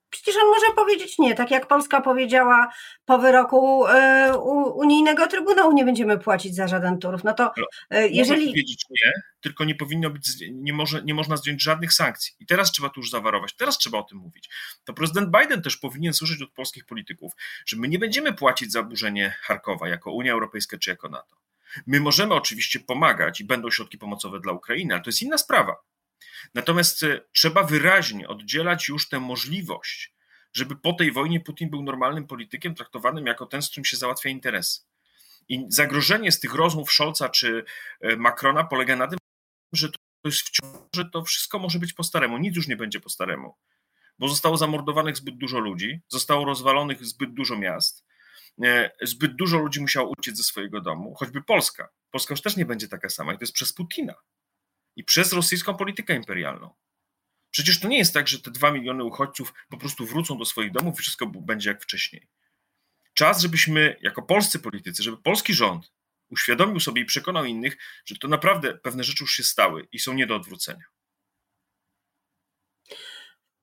Przecież 0.09 0.35
on 0.35 0.49
może 0.49 0.73
powiedzieć 0.75 1.19
nie, 1.19 1.35
tak 1.35 1.51
jak 1.51 1.67
Polska 1.67 2.01
powiedziała 2.01 2.73
po 3.05 3.17
wyroku 3.17 3.87
e, 3.87 4.37
unijnego 4.75 5.27
Trybunału, 5.27 5.73
nie 5.73 5.85
będziemy 5.85 6.19
płacić 6.19 6.55
za 6.55 6.67
żaden 6.67 6.99
turów. 6.99 7.23
No 7.23 7.33
to 7.33 7.51
e, 7.89 8.07
jeżeli. 8.07 8.41
Może 8.41 8.51
powiedzieć 8.51 8.85
nie, 8.89 9.11
tylko 9.41 9.65
nie 9.65 9.75
powinno 9.75 10.09
być, 10.09 10.27
nie, 10.51 10.73
może, 10.73 11.03
nie 11.03 11.13
można 11.13 11.37
zdjąć 11.37 11.63
żadnych 11.63 11.93
sankcji. 11.93 12.35
I 12.39 12.45
teraz 12.45 12.71
trzeba 12.71 12.89
tu 12.89 12.99
już 12.99 13.09
zawarować, 13.09 13.55
teraz 13.55 13.77
trzeba 13.77 13.97
o 13.97 14.03
tym 14.03 14.17
mówić. 14.17 14.49
To 14.83 14.93
prezydent 14.93 15.29
Biden 15.39 15.61
też 15.61 15.77
powinien 15.77 16.13
słyszeć 16.13 16.41
od 16.41 16.51
polskich 16.51 16.85
polityków, 16.85 17.33
że 17.65 17.77
my 17.77 17.87
nie 17.87 17.99
będziemy 17.99 18.33
płacić 18.33 18.71
za 18.71 18.83
burzenie 18.83 19.35
Charkowa 19.41 19.87
jako 19.87 20.11
Unia 20.11 20.33
Europejska 20.33 20.77
czy 20.77 20.89
jako 20.89 21.09
NATO. 21.09 21.35
My 21.87 21.99
możemy 21.99 22.33
oczywiście 22.33 22.79
pomagać 22.79 23.41
i 23.41 23.45
będą 23.45 23.71
środki 23.71 23.97
pomocowe 23.97 24.39
dla 24.39 24.53
Ukrainy, 24.53 24.93
ale 24.93 25.03
to 25.03 25.09
jest 25.09 25.21
inna 25.21 25.37
sprawa. 25.37 25.75
Natomiast 26.53 27.03
e, 27.03 27.21
trzeba 27.31 27.63
wyraźnie 27.63 28.27
oddzielać 28.27 28.87
już 28.87 29.09
tę 29.09 29.19
możliwość, 29.19 30.13
żeby 30.53 30.75
po 30.75 30.93
tej 30.93 31.11
wojnie 31.11 31.39
Putin 31.39 31.69
był 31.69 31.83
normalnym 31.83 32.27
politykiem, 32.27 32.75
traktowanym 32.75 33.25
jako 33.25 33.45
ten, 33.45 33.61
z 33.61 33.69
którym 33.69 33.85
się 33.85 33.97
załatwia 33.97 34.29
interesy. 34.29 34.81
I 35.49 35.65
zagrożenie 35.69 36.31
z 36.31 36.39
tych 36.39 36.53
rozmów 36.53 36.91
Scholza 36.91 37.29
czy 37.29 37.65
e, 38.01 38.15
Macrona 38.15 38.63
polega 38.63 38.95
na 38.95 39.07
tym, 39.07 39.19
że 39.73 39.89
to 39.89 39.99
jest 40.25 40.41
wciąż, 40.41 40.69
że 40.95 41.05
to 41.05 41.23
wszystko 41.23 41.59
może 41.59 41.79
być 41.79 41.93
po 41.93 42.03
staremu, 42.03 42.37
nic 42.37 42.55
już 42.55 42.67
nie 42.67 42.77
będzie 42.77 42.99
po 42.99 43.09
staremu, 43.09 43.55
bo 44.19 44.27
zostało 44.27 44.57
zamordowanych 44.57 45.17
zbyt 45.17 45.37
dużo 45.37 45.59
ludzi, 45.59 46.01
zostało 46.07 46.45
rozwalonych 46.45 47.05
zbyt 47.05 47.33
dużo 47.33 47.57
miast, 47.57 48.05
zbyt 49.01 49.35
dużo 49.35 49.57
ludzi 49.57 49.81
musiało 49.81 50.13
uciec 50.17 50.37
ze 50.37 50.43
swojego 50.43 50.81
domu, 50.81 51.15
choćby 51.15 51.43
Polska. 51.43 51.89
Polska 52.11 52.33
już 52.33 52.41
też 52.41 52.57
nie 52.57 52.65
będzie 52.65 52.87
taka 52.87 53.09
sama 53.09 53.33
i 53.33 53.37
to 53.37 53.43
jest 53.43 53.53
przez 53.53 53.73
Putina 53.73 54.15
i 54.95 55.03
przez 55.03 55.33
rosyjską 55.33 55.77
politykę 55.77 56.15
imperialną. 56.15 56.73
Przecież 57.51 57.79
to 57.79 57.87
nie 57.87 57.97
jest 57.97 58.13
tak, 58.13 58.27
że 58.27 58.39
te 58.39 58.51
dwa 58.51 58.71
miliony 58.71 59.03
uchodźców 59.03 59.53
po 59.69 59.77
prostu 59.77 60.05
wrócą 60.05 60.37
do 60.37 60.45
swoich 60.45 60.71
domów 60.71 60.99
i 60.99 61.01
wszystko 61.01 61.27
będzie 61.27 61.69
jak 61.69 61.83
wcześniej. 61.83 62.27
Czas, 63.13 63.41
żebyśmy 63.41 63.97
jako 64.01 64.21
polscy 64.21 64.59
politycy, 64.59 65.03
żeby 65.03 65.17
polski 65.17 65.53
rząd 65.53 65.91
uświadomił 66.29 66.79
sobie 66.79 67.01
i 67.01 67.05
przekonał 67.05 67.45
innych, 67.45 67.77
że 68.05 68.15
to 68.15 68.27
naprawdę 68.27 68.77
pewne 68.77 69.03
rzeczy 69.03 69.23
już 69.23 69.33
się 69.33 69.43
stały 69.43 69.87
i 69.91 69.99
są 69.99 70.13
nie 70.13 70.27
do 70.27 70.35
odwrócenia. 70.35 70.85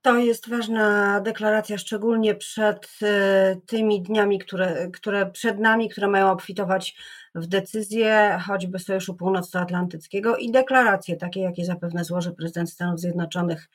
To 0.03 0.19
jest 0.19 0.49
ważna 0.49 1.21
deklaracja, 1.21 1.79
szczególnie 1.79 2.35
przed 2.35 2.99
e, 3.03 3.57
tymi 3.67 4.03
dniami, 4.03 4.39
które, 4.39 4.91
które 4.91 5.31
przed 5.31 5.59
nami, 5.59 5.89
które 5.89 6.09
mają 6.09 6.31
obfitować 6.31 6.97
w 7.35 7.47
decyzje 7.47 8.39
choćby 8.47 8.79
Sojuszu 8.79 9.15
Północnoatlantyckiego 9.15 10.37
i 10.37 10.51
deklaracje 10.51 11.17
takie, 11.17 11.41
jakie 11.41 11.65
zapewne 11.65 12.05
złoży 12.05 12.33
prezydent 12.33 12.71
Stanów 12.71 13.01
Zjednoczonych 13.01 13.69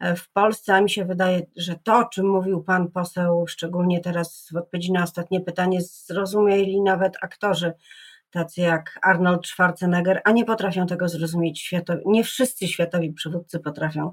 e, 0.00 0.16
w 0.16 0.28
Polsce. 0.28 0.74
A 0.74 0.80
mi 0.80 0.90
się 0.90 1.04
wydaje, 1.04 1.42
że 1.56 1.74
to, 1.84 1.98
o 1.98 2.04
czym 2.04 2.30
mówił 2.30 2.62
pan 2.62 2.90
poseł, 2.90 3.46
szczególnie 3.48 4.00
teraz 4.00 4.48
w 4.52 4.56
odpowiedzi 4.56 4.92
na 4.92 5.02
ostatnie 5.02 5.40
pytanie, 5.40 5.78
zrozumieli 5.82 6.80
nawet 6.80 7.16
aktorzy 7.22 7.72
tacy 8.30 8.60
jak 8.60 8.98
Arnold 9.02 9.46
Schwarzenegger, 9.46 10.20
a 10.24 10.30
nie 10.30 10.44
potrafią 10.44 10.86
tego 10.86 11.08
zrozumieć 11.08 11.60
światowi, 11.60 12.02
nie 12.06 12.24
wszyscy 12.24 12.68
światowi 12.68 13.12
przywódcy 13.12 13.58
potrafią 13.60 14.12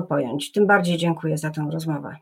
to 0.00 0.06
pojąć. 0.06 0.52
Tym 0.52 0.66
bardziej 0.66 0.96
dziękuję 0.96 1.38
za 1.38 1.50
tę 1.50 1.68
rozmowę. 1.72 2.16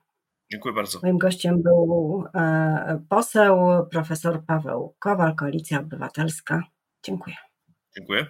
Dziękuję 0.52 0.74
bardzo. 0.74 1.00
Moim 1.02 1.18
gościem 1.18 1.62
był 1.62 2.24
e, 2.34 3.00
poseł 3.08 3.86
profesor 3.90 4.44
Paweł 4.46 4.94
Kowal, 4.98 5.34
Koalicja 5.34 5.80
Obywatelska. 5.80 6.62
Dziękuję. 7.04 7.36
Dziękuję. 7.96 8.26